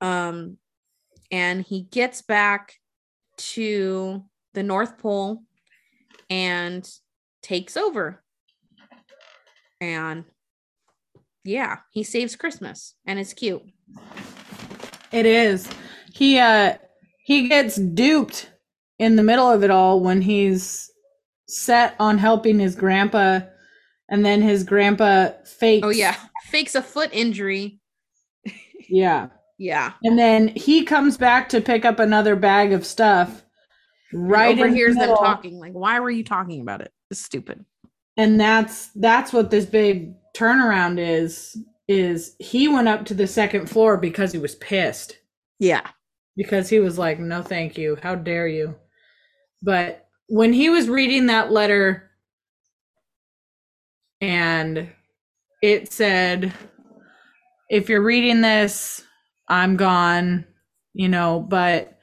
Um, 0.00 0.58
and 1.30 1.62
he 1.62 1.82
gets 1.82 2.22
back 2.22 2.74
to 3.36 4.24
the 4.54 4.62
North 4.62 4.98
Pole 4.98 5.42
and 6.30 6.88
takes 7.44 7.76
over. 7.76 8.24
And 9.80 10.24
yeah, 11.44 11.78
he 11.92 12.02
saves 12.02 12.34
Christmas 12.34 12.94
and 13.06 13.18
it's 13.18 13.34
cute. 13.34 13.62
It 15.12 15.26
is. 15.26 15.68
He 16.12 16.38
uh 16.38 16.74
he 17.18 17.48
gets 17.48 17.76
duped 17.76 18.50
in 18.98 19.16
the 19.16 19.22
middle 19.22 19.50
of 19.50 19.62
it 19.62 19.70
all 19.70 20.00
when 20.00 20.22
he's 20.22 20.90
set 21.46 21.94
on 22.00 22.18
helping 22.18 22.58
his 22.58 22.74
grandpa 22.74 23.40
and 24.08 24.24
then 24.24 24.42
his 24.42 24.64
grandpa 24.64 25.30
fakes 25.44 25.86
Oh 25.86 25.90
yeah, 25.90 26.16
fakes 26.46 26.74
a 26.74 26.82
foot 26.82 27.10
injury. 27.12 27.80
yeah. 28.88 29.28
Yeah. 29.58 29.92
And 30.02 30.18
then 30.18 30.48
he 30.48 30.84
comes 30.84 31.16
back 31.16 31.48
to 31.50 31.60
pick 31.60 31.84
up 31.84 31.98
another 32.00 32.34
bag 32.36 32.72
of 32.72 32.84
stuff. 32.84 33.44
Right 34.12 34.58
overhears 34.58 34.94
the 34.94 35.06
them 35.06 35.16
talking. 35.16 35.58
Like, 35.58 35.72
why 35.72 36.00
were 36.00 36.10
you 36.10 36.24
talking 36.24 36.60
about 36.60 36.80
it? 36.80 36.92
It's 37.14 37.24
stupid. 37.24 37.64
And 38.16 38.40
that's 38.40 38.88
that's 38.96 39.32
what 39.32 39.52
this 39.52 39.66
big 39.66 40.14
turnaround 40.36 40.98
is. 40.98 41.56
Is 41.86 42.34
he 42.40 42.66
went 42.66 42.88
up 42.88 43.04
to 43.04 43.14
the 43.14 43.28
second 43.28 43.70
floor 43.70 43.96
because 43.96 44.32
he 44.32 44.38
was 44.38 44.56
pissed. 44.56 45.16
Yeah. 45.60 45.88
Because 46.36 46.68
he 46.68 46.80
was 46.80 46.98
like, 46.98 47.20
no, 47.20 47.40
thank 47.40 47.78
you. 47.78 47.96
How 48.02 48.16
dare 48.16 48.48
you? 48.48 48.74
But 49.62 50.08
when 50.26 50.52
he 50.52 50.70
was 50.70 50.88
reading 50.88 51.26
that 51.26 51.52
letter 51.52 52.10
and 54.20 54.90
it 55.62 55.92
said, 55.92 56.52
if 57.70 57.88
you're 57.88 58.02
reading 58.02 58.40
this, 58.40 59.04
I'm 59.46 59.76
gone, 59.76 60.46
you 60.94 61.08
know, 61.08 61.46
but 61.48 61.96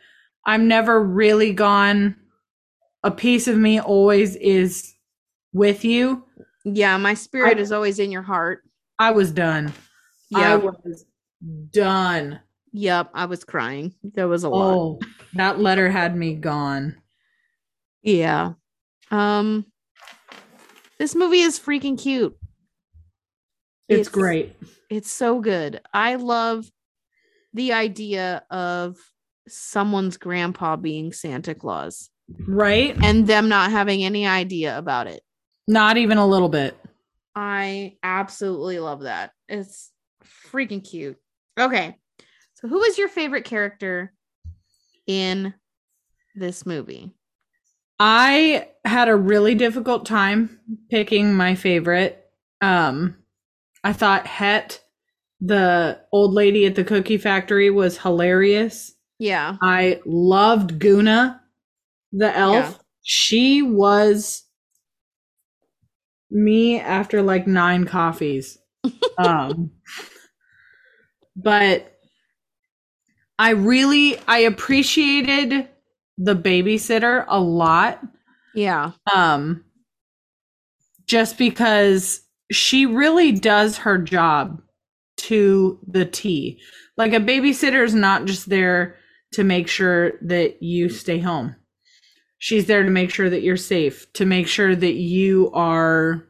I'm 0.46 0.70
never 0.70 1.04
really 1.04 1.52
gone. 1.52 2.16
A 3.04 3.12
piece 3.12 3.50
of 3.50 3.58
me 3.58 3.82
always 3.82 4.38
is 4.38 4.94
with 5.54 5.84
you. 5.86 6.26
Yeah, 6.64 6.98
my 6.98 7.14
spirit 7.14 7.58
I, 7.58 7.62
is 7.62 7.72
always 7.72 8.00
in 8.00 8.12
your 8.12 8.22
heart. 8.22 8.64
I 9.00 9.12
was 9.12 9.32
done. 9.32 9.74
Yeah, 10.30 10.54
I 10.54 10.56
was 10.56 11.06
done. 11.72 12.40
Yep, 12.74 13.10
I 13.14 13.26
was 13.26 13.44
crying. 13.44 13.94
There 14.04 14.28
was 14.28 14.44
a 14.44 14.48
oh, 14.48 14.52
lot. 14.52 15.02
that 15.34 15.60
letter 15.60 15.90
had 15.90 16.16
me 16.16 16.36
gone. 16.36 16.96
Yeah. 18.02 18.54
Um 19.10 19.66
this 21.00 21.16
movie 21.16 21.42
is 21.42 21.60
freaking 21.60 22.00
cute. 22.00 22.38
It's, 23.90 24.02
it's 24.02 24.10
great. 24.10 24.56
It's 24.90 25.12
so 25.12 25.42
good. 25.42 25.82
I 25.94 26.16
love 26.16 26.72
the 27.54 27.74
idea 27.74 28.44
of 28.50 28.98
someone's 29.48 30.18
grandpa 30.18 30.76
being 30.76 31.12
Santa 31.12 31.56
Claus. 31.56 32.10
Right. 32.48 32.96
And 33.04 33.28
them 33.28 33.50
not 33.50 33.72
having 33.72 34.04
any 34.04 34.28
idea 34.28 34.78
about 34.78 35.08
it. 35.08 35.24
Not 35.72 35.96
even 35.96 36.18
a 36.18 36.28
little 36.28 36.50
bit. 36.50 36.78
I 37.34 37.96
absolutely 38.04 38.80
love 38.80 39.04
that. 39.04 39.32
It's 39.48 39.90
freaking 40.52 40.84
cute. 40.88 41.16
Okay. 41.58 41.96
So, 42.56 42.68
who 42.68 42.84
is 42.84 42.98
your 42.98 43.08
favorite 43.08 43.46
character 43.46 44.12
in 45.08 45.54
this 46.36 46.66
movie? 46.66 47.14
I 48.02 48.68
had 48.84 49.08
a 49.08 49.16
really 49.16 49.56
difficult 49.56 50.06
time 50.06 50.60
picking 50.90 51.34
my 51.36 51.56
favorite. 51.56 52.22
Um, 52.60 53.16
I 53.82 53.94
thought 53.94 54.28
Het 54.28 54.82
the 55.40 56.02
old 56.12 56.34
lady 56.34 56.66
at 56.66 56.76
the 56.76 56.84
cookie 56.84 57.18
factory 57.18 57.70
was 57.70 57.98
hilarious. 57.98 58.94
Yeah. 59.20 59.56
I 59.62 60.02
loved 60.06 60.80
Guna. 60.80 61.42
the 62.12 62.36
elf, 62.38 62.54
Yeah. 62.72 62.78
she 63.04 63.62
was 63.62 64.44
me 66.32 66.80
after 66.80 67.22
like 67.22 67.48
nine 67.48 67.86
coffees. 67.86 68.58
um 69.18 69.72
but 71.36 72.00
I 73.38 73.52
really 73.52 74.18
I 74.28 74.40
appreciated 74.40 75.68
the 76.18 76.36
babysitter 76.36 77.26
a 77.28 77.40
lot. 77.40 78.02
Yeah. 78.54 78.92
Um 79.14 79.66
just 81.06 81.38
because 81.38 82.22
she 82.52 82.86
really 82.86 83.32
does 83.32 83.80
her 83.80 83.98
job 83.98 84.62
to 85.18 85.80
the 85.88 86.06
T. 86.06 86.60
Like 86.98 87.14
a 87.14 87.18
babysitter 87.18 87.84
is 87.84 87.94
not 87.94 88.26
just 88.26 88.50
there 88.50 88.96
to 89.34 89.44
make 89.44 89.68
sure 89.68 90.14
that 90.22 90.62
you 90.62 90.90
stay 90.90 91.20
home. 91.20 91.56
She's 92.42 92.66
there 92.66 92.82
to 92.82 92.90
make 92.90 93.12
sure 93.12 93.30
that 93.30 93.44
you're 93.44 93.56
safe, 93.56 94.12
to 94.14 94.26
make 94.26 94.48
sure 94.48 94.76
that 94.76 94.94
you 94.96 95.52
are 95.54 96.24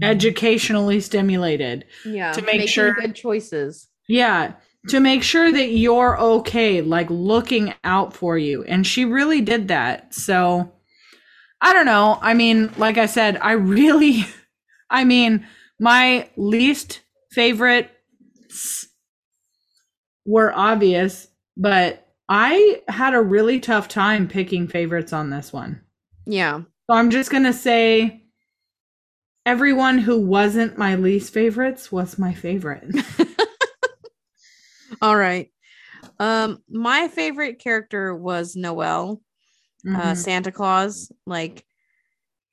educationally 0.00 1.00
stimulated. 1.00 1.84
Yeah. 2.04 2.30
To 2.30 2.42
make 2.42 2.68
sure- 2.68 2.94
good 2.94 3.16
choices. 3.16 3.88
Yeah, 4.06 4.52
to 4.88 5.00
make 5.00 5.24
sure 5.24 5.50
that 5.50 5.72
you're 5.72 6.16
okay, 6.20 6.80
like 6.80 7.08
looking 7.10 7.74
out 7.82 8.14
for 8.14 8.38
you. 8.38 8.62
And 8.62 8.86
she 8.86 9.04
really 9.04 9.40
did 9.40 9.66
that. 9.66 10.14
So 10.14 10.72
I 11.60 11.72
don't 11.72 11.86
know. 11.86 12.16
I 12.22 12.34
mean, 12.34 12.70
like 12.76 12.96
I 12.96 13.06
said, 13.06 13.36
I 13.42 13.52
really, 13.52 14.24
I 14.90 15.02
mean, 15.02 15.44
my 15.80 16.28
least 16.36 17.00
favorite 17.32 17.90
were 20.24 20.52
obvious, 20.54 21.26
but 21.56 22.06
I 22.32 22.80
had 22.86 23.12
a 23.12 23.20
really 23.20 23.58
tough 23.58 23.88
time 23.88 24.28
picking 24.28 24.68
favorites 24.68 25.12
on 25.12 25.30
this 25.30 25.52
one. 25.52 25.80
Yeah. 26.26 26.60
So 26.88 26.96
I'm 26.96 27.10
just 27.10 27.28
going 27.30 27.42
to 27.42 27.52
say 27.52 28.22
everyone 29.44 29.98
who 29.98 30.20
wasn't 30.20 30.78
my 30.78 30.94
least 30.94 31.32
favorites 31.34 31.90
was 31.90 32.18
my 32.20 32.32
favorite. 32.32 32.84
All 35.02 35.16
right. 35.16 35.50
Um, 36.20 36.62
my 36.70 37.08
favorite 37.08 37.58
character 37.58 38.14
was 38.14 38.54
Noel, 38.54 39.20
uh, 39.84 39.90
Mhm. 40.12 40.16
Santa 40.16 40.52
Claus. 40.52 41.10
Like 41.26 41.64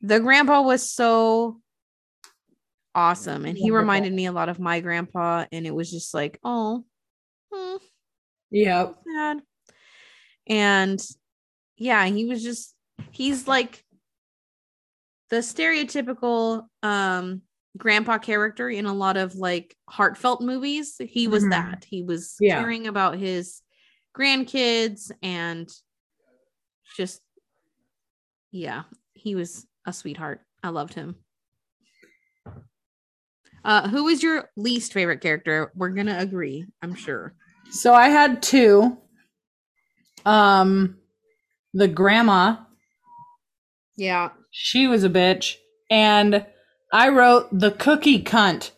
the 0.02 0.20
grandpa 0.20 0.62
was 0.64 0.90
so 0.90 1.62
awesome, 2.96 3.46
and 3.46 3.56
he 3.56 3.70
reminded 3.70 4.12
me 4.14 4.26
a 4.26 4.32
lot 4.32 4.50
of 4.50 4.60
my 4.60 4.80
grandpa, 4.80 5.46
and 5.52 5.68
it 5.68 5.76
was 5.76 5.92
just 5.92 6.16
like, 6.16 6.40
oh, 6.44 6.84
hmm, 7.54 7.76
Yep. 8.50 8.96
sad. 9.06 9.38
And 10.48 11.00
yeah, 11.78 12.06
he 12.06 12.26
was 12.26 12.44
just 12.44 12.74
he's 13.12 13.48
like 13.48 13.84
the 15.30 15.38
stereotypical 15.38 16.68
um 16.84 17.42
grandpa 17.78 18.18
character 18.18 18.70
in 18.70 18.86
a 18.86 18.94
lot 18.94 19.18
of 19.18 19.36
like 19.36 19.76
heartfelt 19.90 20.42
movies. 20.42 20.96
He 21.00 21.28
was 21.28 21.44
Mhm. 21.44 21.50
that. 21.52 21.86
He 21.88 22.02
was 22.04 22.36
Yeah. 22.40 22.60
caring 22.60 22.88
about 22.88 23.18
his 23.18 23.62
grandkids 24.18 25.12
and 25.22 25.70
just 26.96 27.22
yeah, 28.52 28.84
he 29.14 29.36
was 29.36 29.68
a 29.86 29.94
sweetheart. 29.94 30.42
I 30.64 30.70
loved 30.70 30.94
him. 30.96 31.18
Uh 33.64 33.88
who 33.90 34.06
was 34.06 34.24
your 34.24 34.50
least 34.56 34.94
favorite 34.94 35.22
character? 35.22 35.72
We're 35.76 35.90
going 35.90 36.08
to 36.08 36.18
agree, 36.18 36.66
I'm 36.82 36.96
sure. 36.96 37.34
So 37.70 37.94
I 37.94 38.08
had 38.10 38.42
two. 38.42 38.98
Um, 40.26 40.98
the 41.74 41.88
grandma, 41.88 42.58
Yeah. 43.96 44.30
she 44.52 44.88
was 44.88 45.04
a 45.04 45.10
bitch, 45.10 45.56
and 45.90 46.46
I 46.94 47.10
wrote 47.10 47.48
the 47.52 47.72
cookie 47.72 48.24
cunt 48.24 48.72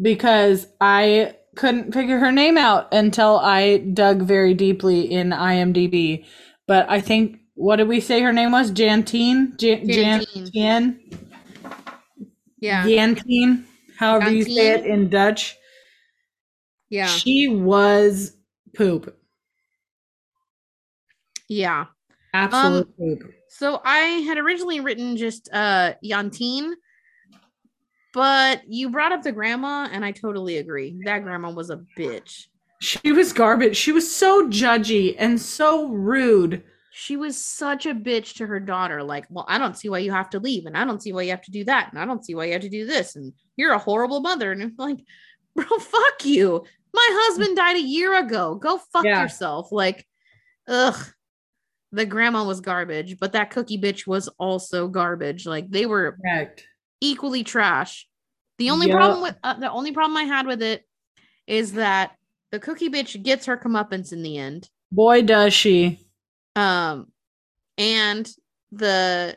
because 0.00 0.66
I 0.80 1.36
couldn't 1.56 1.92
figure 1.92 2.18
her 2.18 2.32
name 2.32 2.58
out 2.58 2.92
until 2.92 3.38
I 3.38 3.78
dug 3.78 4.22
very 4.22 4.54
deeply 4.54 5.02
in 5.10 5.30
IMDb. 5.30 6.24
But 6.66 6.88
I 6.90 7.00
think 7.00 7.38
what 7.54 7.76
did 7.76 7.86
we 7.88 8.00
say 8.00 8.20
her 8.22 8.32
name 8.32 8.50
was? 8.52 8.70
Jantine, 8.72 9.54
Jan- 9.58 9.86
Jantine. 9.88 10.50
Jantine, 10.52 11.28
Yeah. 12.58 12.84
Jantine, 12.86 13.66
however 13.98 14.30
you 14.30 14.44
say 14.44 14.72
it 14.72 14.84
in 14.84 15.08
Dutch. 15.10 15.56
Yeah. 16.90 17.06
She 17.06 17.46
was 17.48 18.36
poop, 18.76 19.16
Yeah. 21.48 21.86
absolute 22.32 22.88
Um. 23.00 23.18
So 23.48 23.80
I 23.84 23.98
had 24.26 24.38
originally 24.38 24.80
written 24.80 25.16
just 25.16 25.48
uh 25.52 25.94
Yantine, 26.02 26.74
but 28.12 28.62
you 28.68 28.90
brought 28.90 29.12
up 29.12 29.22
the 29.22 29.32
grandma, 29.32 29.88
and 29.90 30.04
I 30.04 30.12
totally 30.12 30.58
agree. 30.58 30.96
That 31.04 31.22
grandma 31.24 31.50
was 31.50 31.70
a 31.70 31.80
bitch. 31.98 32.46
She 32.80 33.12
was 33.12 33.32
garbage. 33.32 33.76
She 33.76 33.92
was 33.92 34.12
so 34.14 34.48
judgy 34.48 35.14
and 35.18 35.40
so 35.40 35.88
rude. 35.88 36.62
She 36.92 37.16
was 37.16 37.42
such 37.42 37.86
a 37.86 37.94
bitch 37.94 38.34
to 38.36 38.46
her 38.46 38.60
daughter. 38.60 39.02
Like, 39.02 39.26
well, 39.30 39.46
I 39.48 39.58
don't 39.58 39.76
see 39.76 39.88
why 39.88 39.98
you 39.98 40.12
have 40.12 40.30
to 40.30 40.38
leave, 40.38 40.66
and 40.66 40.76
I 40.76 40.84
don't 40.84 41.02
see 41.02 41.12
why 41.12 41.22
you 41.22 41.30
have 41.30 41.42
to 41.42 41.50
do 41.50 41.64
that, 41.64 41.90
and 41.90 41.98
I 42.00 42.04
don't 42.04 42.24
see 42.24 42.34
why 42.34 42.44
you 42.46 42.52
have 42.52 42.62
to 42.62 42.68
do 42.68 42.86
this, 42.86 43.16
and 43.16 43.32
you're 43.56 43.72
a 43.72 43.78
horrible 43.78 44.20
mother. 44.20 44.52
And 44.52 44.62
I'm 44.62 44.74
like, 44.78 44.98
bro, 45.56 45.64
fuck 45.64 46.24
you. 46.24 46.64
My 46.92 47.08
husband 47.10 47.56
died 47.56 47.76
a 47.76 47.80
year 47.82 48.14
ago. 48.18 48.54
Go 48.54 48.78
fuck 48.92 49.04
Yeah. 49.04 49.22
yourself. 49.22 49.72
Like, 49.72 50.06
ugh. 50.68 50.96
The 51.94 52.06
grandma 52.06 52.44
was 52.44 52.60
garbage, 52.60 53.18
but 53.20 53.32
that 53.32 53.50
cookie 53.50 53.78
bitch 53.78 54.04
was 54.04 54.28
also 54.38 54.88
garbage. 54.88 55.46
Like 55.46 55.70
they 55.70 55.86
were 55.86 56.16
Correct. 56.20 56.66
equally 57.00 57.44
trash. 57.44 58.08
The 58.58 58.70
only 58.70 58.88
Yup. 58.88 58.96
problem 58.96 59.22
with 59.22 59.36
uh, 59.44 59.54
the 59.60 59.70
only 59.70 59.92
problem 59.92 60.16
I 60.16 60.24
had 60.24 60.46
with 60.46 60.60
it 60.60 60.82
is 61.46 61.74
that 61.74 62.16
the 62.50 62.58
cookie 62.58 62.88
bitch 62.88 63.22
gets 63.22 63.46
her 63.46 63.56
comeuppance 63.56 64.12
in 64.12 64.22
the 64.22 64.38
end. 64.38 64.68
Boy, 64.90 65.22
does 65.22 65.54
she. 65.54 66.00
Um, 66.56 67.12
and 67.78 68.28
the 68.72 69.36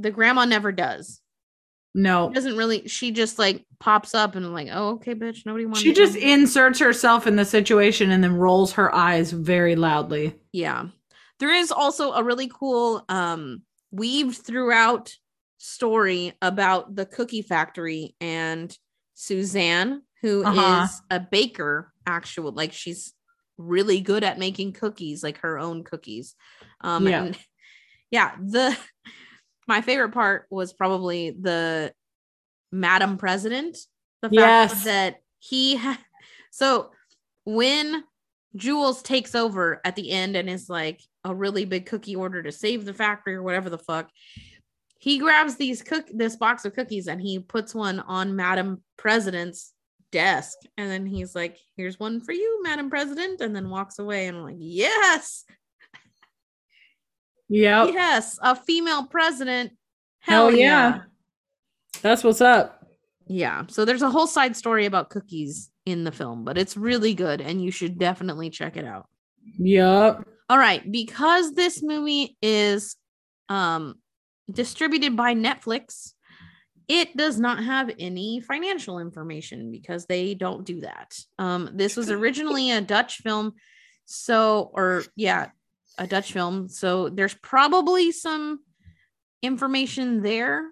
the 0.00 0.10
grandma 0.10 0.44
never 0.44 0.72
does. 0.72 1.20
No. 1.94 2.30
Doesn't 2.30 2.56
really. 2.56 2.88
She 2.88 3.12
just 3.12 3.38
like 3.38 3.64
pops 3.78 4.14
up 4.14 4.34
and 4.34 4.52
like, 4.52 4.68
oh 4.72 4.94
okay, 4.94 5.14
bitch. 5.14 5.46
Nobody 5.46 5.66
wants. 5.66 5.80
She 5.80 5.92
just 5.92 6.16
inserts 6.16 6.80
herself 6.80 7.26
in 7.28 7.36
the 7.36 7.44
situation 7.44 8.10
and 8.10 8.24
then 8.24 8.34
rolls 8.36 8.72
her 8.72 8.92
eyes 8.92 9.30
very 9.30 9.76
loudly. 9.76 10.34
yeah. 10.52 10.86
There 11.40 11.52
is 11.54 11.70
also 11.72 12.12
a 12.12 12.24
really 12.24 12.48
cool 12.48 13.04
um 13.08 13.62
weaved 13.90 14.38
throughout 14.38 15.12
story 15.58 16.32
about 16.42 16.94
the 16.94 17.06
cookie 17.06 17.42
factory 17.42 18.14
and 18.20 18.76
Suzanne, 19.14 20.02
who 20.22 20.42
is 20.42 20.46
Uh-huh. 20.48 20.86
a 21.10 21.20
baker, 21.20 21.92
actual 22.06 22.52
like 22.52 22.72
she's 22.72 23.14
really 23.56 24.00
good 24.00 24.22
at 24.24 24.38
making 24.38 24.72
cookies, 24.72 25.22
like 25.22 25.38
her 25.38 25.58
own 25.58 25.84
cookies. 25.84 26.34
Um 26.80 27.06
Yeah. 27.06 27.22
and 27.24 27.38
yeah, 28.10 28.36
the 28.40 28.76
my 29.68 29.80
favorite 29.80 30.12
part 30.12 30.46
was 30.50 30.72
probably 30.72 31.30
the 31.30 31.92
Madam 32.72 33.16
President. 33.18 33.76
The 34.22 34.28
fact 34.28 34.72
Yes. 34.72 34.84
that 34.84 35.16
he 35.38 35.76
ha- 35.76 36.00
so 36.50 36.90
when 37.44 38.02
Jules 38.58 39.02
takes 39.02 39.34
over 39.34 39.80
at 39.84 39.96
the 39.96 40.10
end 40.10 40.36
and 40.36 40.48
is 40.50 40.68
like 40.68 41.00
a 41.24 41.34
really 41.34 41.64
big 41.64 41.86
cookie 41.86 42.16
order 42.16 42.42
to 42.42 42.52
save 42.52 42.84
the 42.84 42.92
factory 42.94 43.34
or 43.34 43.42
whatever 43.42 43.70
the 43.70 43.78
fuck. 43.78 44.10
He 45.00 45.18
grabs 45.18 45.56
these 45.56 45.82
cook 45.82 46.06
this 46.12 46.36
box 46.36 46.64
of 46.64 46.74
cookies 46.74 47.06
and 47.06 47.20
he 47.20 47.38
puts 47.38 47.74
one 47.74 48.00
on 48.00 48.34
Madam 48.36 48.82
President's 48.96 49.72
desk. 50.10 50.58
And 50.76 50.90
then 50.90 51.06
he's 51.06 51.34
like, 51.34 51.56
Here's 51.76 52.00
one 52.00 52.20
for 52.20 52.32
you, 52.32 52.60
Madam 52.62 52.90
President, 52.90 53.40
and 53.40 53.54
then 53.54 53.70
walks 53.70 53.98
away. 53.98 54.26
And 54.26 54.38
I'm 54.38 54.42
like, 54.44 54.56
Yes, 54.58 55.44
Yeah. 57.48 57.86
yes, 57.86 58.38
a 58.42 58.56
female 58.56 59.06
president. 59.06 59.72
Hell 60.20 60.48
Hell, 60.50 60.58
yeah. 60.58 60.66
yeah. 60.96 61.00
That's 62.02 62.24
what's 62.24 62.40
up. 62.40 62.86
Yeah. 63.26 63.64
So 63.68 63.84
there's 63.84 64.02
a 64.02 64.10
whole 64.10 64.26
side 64.26 64.56
story 64.56 64.86
about 64.86 65.10
cookies 65.10 65.70
in 65.88 66.04
the 66.04 66.12
film, 66.12 66.44
but 66.44 66.58
it's 66.58 66.76
really 66.76 67.14
good 67.14 67.40
and 67.40 67.62
you 67.62 67.70
should 67.70 67.98
definitely 67.98 68.50
check 68.50 68.76
it 68.76 68.84
out. 68.84 69.06
Yep. 69.58 70.28
All 70.50 70.58
right, 70.58 70.90
because 70.90 71.52
this 71.52 71.82
movie 71.82 72.36
is 72.42 72.96
um 73.48 73.96
distributed 74.50 75.16
by 75.16 75.34
Netflix, 75.34 76.12
it 76.86 77.16
does 77.16 77.38
not 77.38 77.62
have 77.62 77.90
any 77.98 78.40
financial 78.40 78.98
information 78.98 79.70
because 79.70 80.06
they 80.06 80.34
don't 80.34 80.64
do 80.64 80.80
that. 80.80 81.18
Um 81.38 81.70
this 81.74 81.96
was 81.96 82.10
originally 82.10 82.70
a 82.70 82.80
Dutch 82.80 83.18
film, 83.18 83.54
so 84.04 84.70
or 84.72 85.04
yeah, 85.16 85.50
a 85.98 86.06
Dutch 86.06 86.32
film. 86.32 86.68
So 86.68 87.08
there's 87.08 87.34
probably 87.34 88.12
some 88.12 88.60
information 89.42 90.22
there. 90.22 90.64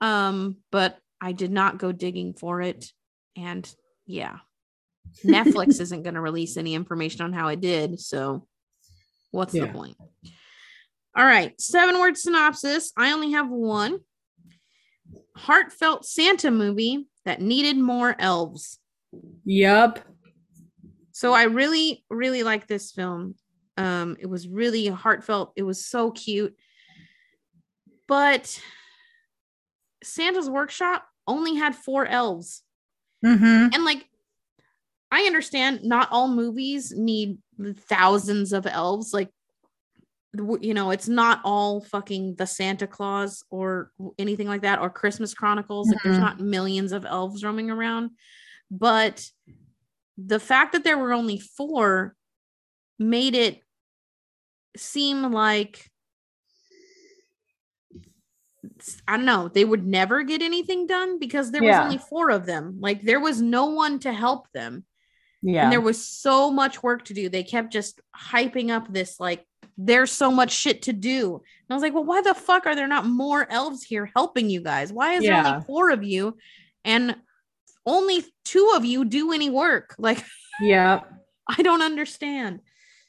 Um 0.00 0.58
but 0.70 0.98
I 1.20 1.32
did 1.32 1.50
not 1.50 1.78
go 1.78 1.92
digging 1.92 2.34
for 2.34 2.60
it 2.60 2.90
and 3.36 3.70
yeah. 4.06 4.38
Netflix 5.24 5.80
isn't 5.80 6.02
going 6.02 6.14
to 6.14 6.20
release 6.20 6.56
any 6.56 6.74
information 6.74 7.22
on 7.22 7.32
how 7.32 7.48
it 7.48 7.60
did, 7.60 8.00
so 8.00 8.46
what's 9.30 9.54
Yeah. 9.54 9.66
the 9.66 9.72
point? 9.72 9.96
All 11.16 11.24
right, 11.24 11.58
seven 11.60 11.98
word 12.00 12.16
synopsis. 12.16 12.92
I 12.96 13.12
only 13.12 13.32
have 13.32 13.48
one. 13.48 14.00
Heartfelt 15.36 16.04
Santa 16.04 16.50
movie 16.50 17.06
that 17.24 17.40
needed 17.40 17.76
more 17.76 18.16
elves. 18.18 18.78
Yep. 19.44 20.00
So 21.12 21.32
I 21.32 21.44
really, 21.44 22.04
really 22.10 22.42
like 22.42 22.66
this 22.66 22.90
film. 22.90 23.36
Um, 23.76 24.16
it 24.18 24.26
was 24.26 24.48
really 24.48 24.86
heartfelt. 24.88 25.52
It 25.56 25.62
was 25.62 25.84
so 25.86 26.10
cute. 26.10 26.56
But 28.08 28.60
Santa's 30.02 30.50
workshop 30.50 31.04
only 31.26 31.54
had 31.54 31.74
four 31.74 32.06
elves. 32.06 32.62
Mm-hmm. 33.24 33.68
And 33.72 33.84
like, 33.84 34.08
I 35.10 35.22
understand 35.22 35.84
not 35.84 36.08
all 36.10 36.28
movies 36.28 36.92
need 36.96 37.38
thousands 37.88 38.52
of 38.52 38.66
elves. 38.66 39.14
Like, 39.14 39.30
you 40.60 40.74
know, 40.74 40.90
it's 40.90 41.08
not 41.08 41.40
all 41.44 41.80
fucking 41.80 42.34
the 42.34 42.46
Santa 42.46 42.86
Claus 42.88 43.44
or 43.50 43.92
anything 44.18 44.48
like 44.48 44.62
that 44.62 44.80
or 44.80 44.90
Christmas 44.90 45.32
Chronicles. 45.32 45.88
Like, 45.88 46.02
there's 46.02 46.16
Mhm. 46.16 46.20
not 46.20 46.40
millions 46.40 46.90
of 46.92 47.04
elves 47.04 47.44
roaming 47.44 47.70
around. 47.70 48.10
But 48.70 49.30
the 50.18 50.40
fact 50.40 50.72
that 50.72 50.82
there 50.84 50.98
were 50.98 51.12
only 51.12 51.38
four 51.38 52.16
made 52.98 53.34
it 53.36 53.62
seem 54.76 55.30
like 55.32 55.90
I 59.08 59.16
don't 59.16 59.26
know, 59.26 59.48
they 59.48 59.64
would 59.64 59.86
never 59.86 60.22
get 60.22 60.42
anything 60.42 60.86
done 60.86 61.18
because 61.18 61.50
there 61.50 61.62
Yeah. 61.62 61.78
was 61.78 61.84
only 61.86 61.98
four 61.98 62.30
of 62.30 62.46
them. 62.46 62.76
Like 62.80 63.02
there 63.02 63.20
was 63.20 63.40
no 63.40 63.66
one 63.66 63.98
to 64.00 64.12
help 64.12 64.50
them. 64.52 64.84
Yeah. 65.42 65.64
And 65.64 65.72
there 65.72 65.80
was 65.80 66.04
so 66.04 66.50
much 66.50 66.82
work 66.82 67.04
to 67.06 67.14
do. 67.14 67.28
They 67.28 67.44
kept 67.44 67.72
just 67.72 68.00
hyping 68.16 68.70
up 68.70 68.92
this 68.92 69.20
like 69.20 69.46
there's 69.76 70.12
so 70.12 70.30
much 70.30 70.52
shit 70.52 70.82
to 70.82 70.92
do. 70.92 71.34
And 71.34 71.66
I 71.70 71.74
was 71.74 71.82
like, 71.82 71.94
well, 71.94 72.04
why 72.04 72.22
the 72.22 72.34
fuck 72.34 72.64
are 72.66 72.76
there 72.76 72.86
not 72.86 73.06
more 73.06 73.46
elves 73.50 73.82
here 73.82 74.08
helping 74.14 74.48
you 74.48 74.60
guys? 74.60 74.92
Why 74.92 75.14
is 75.14 75.24
there 75.24 75.34
only 75.44 75.64
four 75.66 75.90
of 75.90 76.04
you 76.04 76.36
and 76.84 77.16
only 77.84 78.24
two 78.44 78.72
of 78.76 78.84
you 78.84 79.04
do 79.04 79.32
any 79.32 79.50
work? 79.50 79.94
Like 79.98 80.22
yeah, 80.60 81.00
I 81.48 81.62
don't 81.62 81.82
understand. 81.82 82.60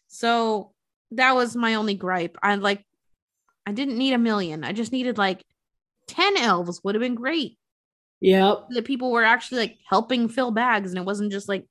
So 0.07 0.71
that 1.11 1.35
was 1.35 1.55
my 1.55 1.75
only 1.75 1.93
gripe. 1.93 2.37
I 2.41 2.55
like 2.55 2.83
I 3.65 3.71
didn't 3.71 3.97
need 3.97 4.13
a 4.13 4.17
million. 4.17 4.63
I 4.63 4.71
just 4.71 4.91
needed 4.91 5.17
like 5.17 5.43
10 6.07 6.37
elves 6.37 6.81
would 6.83 6.95
have 6.95 7.01
been 7.01 7.15
great. 7.15 7.57
Yep. 8.21 8.67
That 8.69 8.85
people 8.85 9.11
were 9.11 9.23
actually 9.23 9.61
like 9.61 9.77
helping 9.87 10.29
fill 10.29 10.51
bags 10.51 10.91
and 10.91 10.99
it 10.99 11.05
wasn't 11.05 11.31
just 11.31 11.49
like 11.49 11.65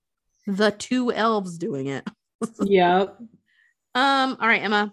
the 0.46 0.70
two 0.70 1.12
elves 1.12 1.58
doing 1.58 1.86
it. 1.86 2.08
Yep. 2.60 3.16
Um 3.94 4.36
all 4.38 4.48
right, 4.48 4.62
Emma. 4.62 4.92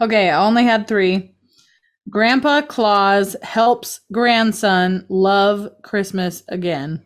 Okay, 0.00 0.30
I 0.30 0.46
only 0.46 0.62
had 0.64 0.86
three. 0.86 1.34
Grandpa 2.08 2.62
Claus 2.62 3.34
helps 3.42 4.00
grandson 4.12 5.04
love 5.08 5.68
Christmas 5.82 6.44
again. 6.48 7.02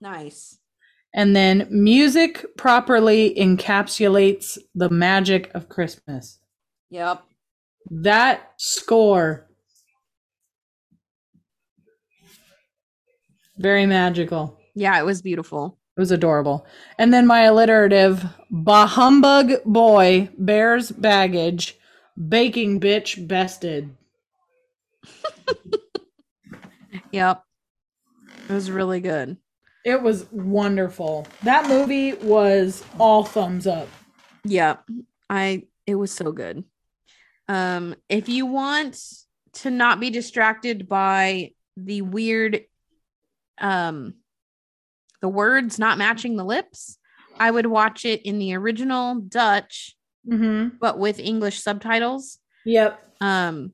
Nice. 0.00 0.58
And 1.14 1.36
then 1.36 1.68
music 1.70 2.44
properly 2.56 3.34
encapsulates 3.38 4.58
the 4.74 4.90
magic 4.90 5.50
of 5.54 5.68
Christmas. 5.68 6.38
Yep. 6.90 7.22
That 7.90 8.52
score. 8.56 9.48
Very 13.58 13.86
magical. 13.86 14.58
Yeah, 14.74 14.98
it 14.98 15.04
was 15.04 15.22
beautiful. 15.22 15.78
It 15.96 16.00
was 16.00 16.10
adorable. 16.10 16.66
And 16.98 17.12
then 17.12 17.26
my 17.26 17.42
alliterative 17.42 18.24
Bah 18.50 18.86
humbug 18.86 19.62
boy 19.66 20.30
bears 20.38 20.90
baggage, 20.90 21.76
baking 22.28 22.80
bitch 22.80 23.26
bested. 23.28 23.94
Yep. 27.12 27.44
It 28.48 28.52
was 28.52 28.70
really 28.70 29.00
good. 29.00 29.36
It 29.84 30.02
was 30.02 30.26
wonderful. 30.32 31.26
That 31.42 31.68
movie 31.68 32.14
was 32.14 32.84
all 32.98 33.24
thumbs 33.24 33.66
up. 33.66 33.88
Yep. 34.44 34.84
I 35.28 35.64
it 35.86 35.94
was 35.96 36.10
so 36.10 36.32
good. 36.32 36.64
Um 37.52 37.94
if 38.08 38.28
you 38.28 38.46
want 38.46 38.98
to 39.54 39.70
not 39.70 40.00
be 40.00 40.08
distracted 40.10 40.88
by 40.88 41.52
the 41.76 42.00
weird 42.02 42.62
um 43.58 44.14
the 45.20 45.28
words 45.28 45.78
not 45.78 45.98
matching 45.98 46.36
the 46.36 46.44
lips, 46.44 46.98
I 47.38 47.50
would 47.50 47.66
watch 47.66 48.04
it 48.04 48.22
in 48.22 48.38
the 48.38 48.54
original 48.54 49.16
Dutch 49.16 49.96
Mm-hmm. 50.26 50.76
but 50.80 51.00
with 51.00 51.18
English 51.18 51.60
subtitles. 51.62 52.38
Yep. 52.64 52.98
Um 53.20 53.72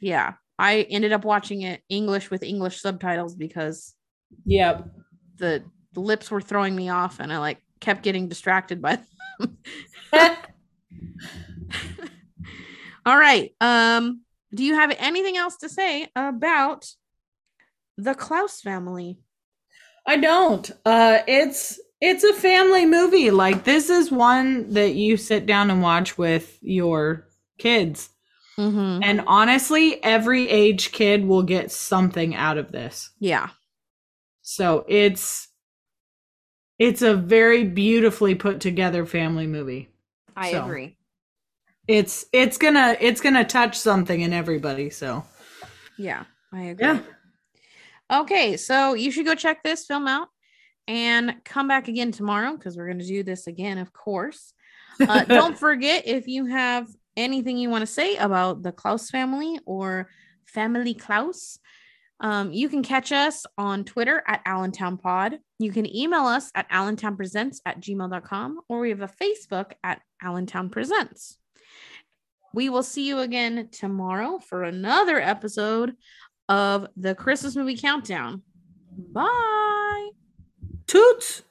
yeah, 0.00 0.34
I 0.58 0.82
ended 0.88 1.12
up 1.12 1.24
watching 1.24 1.62
it 1.62 1.82
English 1.88 2.30
with 2.30 2.42
English 2.42 2.80
subtitles 2.80 3.34
because 3.34 3.94
Yep. 4.46 4.86
the, 5.38 5.62
the 5.92 6.00
lips 6.00 6.30
were 6.30 6.40
throwing 6.40 6.74
me 6.76 6.88
off 6.90 7.18
and 7.20 7.32
I 7.32 7.38
like 7.38 7.58
kept 7.80 8.02
getting 8.04 8.28
distracted 8.28 8.80
by 8.80 9.00
them. 9.40 9.58
All 13.04 13.16
right. 13.16 13.52
Um, 13.60 14.22
do 14.54 14.64
you 14.64 14.74
have 14.74 14.94
anything 14.98 15.36
else 15.36 15.56
to 15.58 15.68
say 15.68 16.08
about 16.14 16.88
the 17.96 18.14
Claus 18.14 18.60
family? 18.60 19.18
I 20.06 20.16
don't. 20.16 20.70
Uh 20.84 21.18
it's 21.26 21.80
it's 22.00 22.24
a 22.24 22.34
family 22.34 22.86
movie. 22.86 23.30
Like 23.30 23.64
this 23.64 23.88
is 23.90 24.10
one 24.10 24.72
that 24.74 24.94
you 24.94 25.16
sit 25.16 25.46
down 25.46 25.70
and 25.70 25.80
watch 25.82 26.18
with 26.18 26.58
your 26.60 27.28
kids. 27.58 28.10
Mm-hmm. 28.58 29.02
And 29.02 29.22
honestly, 29.26 30.02
every 30.02 30.48
age 30.48 30.92
kid 30.92 31.24
will 31.24 31.42
get 31.42 31.70
something 31.72 32.34
out 32.34 32.58
of 32.58 32.72
this. 32.72 33.10
Yeah. 33.18 33.50
So 34.42 34.84
it's 34.88 35.48
it's 36.78 37.02
a 37.02 37.14
very 37.14 37.64
beautifully 37.64 38.34
put 38.34 38.60
together 38.60 39.06
family 39.06 39.46
movie. 39.46 39.88
I 40.36 40.52
So. 40.52 40.64
agree. 40.64 40.96
It's 41.92 42.24
it's 42.32 42.56
gonna 42.56 42.96
it's 43.00 43.20
gonna 43.20 43.44
touch 43.44 43.78
something 43.78 44.20
in 44.22 44.32
everybody. 44.32 44.88
So 44.88 45.24
Yeah, 45.98 46.24
I 46.52 46.62
agree. 46.62 46.86
yeah, 46.86 47.00
Okay, 48.10 48.56
so 48.56 48.94
you 48.94 49.10
should 49.10 49.26
go 49.26 49.34
check 49.34 49.62
this 49.62 49.86
film 49.86 50.06
out 50.06 50.28
and 50.86 51.36
come 51.44 51.68
back 51.68 51.88
again 51.88 52.12
tomorrow 52.12 52.56
because 52.56 52.76
we're 52.76 52.86
going 52.86 52.98
to 52.98 53.06
do 53.06 53.22
this 53.22 53.46
again, 53.46 53.78
of 53.78 53.92
course. 53.92 54.52
Uh, 55.00 55.24
don't 55.28 55.58
forget 55.58 56.06
if 56.06 56.26
you 56.28 56.46
have 56.46 56.88
anything 57.16 57.56
you 57.56 57.70
want 57.70 57.82
to 57.82 57.86
say 57.86 58.16
about 58.16 58.62
the 58.62 58.72
Claus 58.72 59.08
family 59.10 59.58
or 59.64 60.08
Family 60.44 60.94
Claus, 60.94 61.58
um, 62.20 62.52
you 62.52 62.68
can 62.68 62.82
catch 62.82 63.12
us 63.12 63.46
on 63.56 63.84
Twitter 63.84 64.22
at 64.26 64.44
AllentownPod. 64.44 65.38
You 65.58 65.72
can 65.72 65.86
email 65.94 66.26
us 66.26 66.50
at 66.54 66.70
allentownpresents 66.70 67.58
at 67.64 67.80
gmail.com 67.80 68.60
or 68.68 68.80
we 68.80 68.90
have 68.90 69.00
a 69.00 69.08
Facebook 69.08 69.72
at 69.82 70.02
Allentown 70.22 70.68
Presents. 70.68 71.38
We 72.54 72.68
will 72.68 72.82
see 72.82 73.06
you 73.06 73.20
again 73.20 73.68
tomorrow 73.72 74.38
for 74.38 74.64
another 74.64 75.20
episode 75.20 75.94
of 76.48 76.86
the 76.96 77.14
Christmas 77.14 77.56
movie 77.56 77.76
countdown. 77.76 78.42
Bye. 79.12 80.10
toots. 80.86 81.42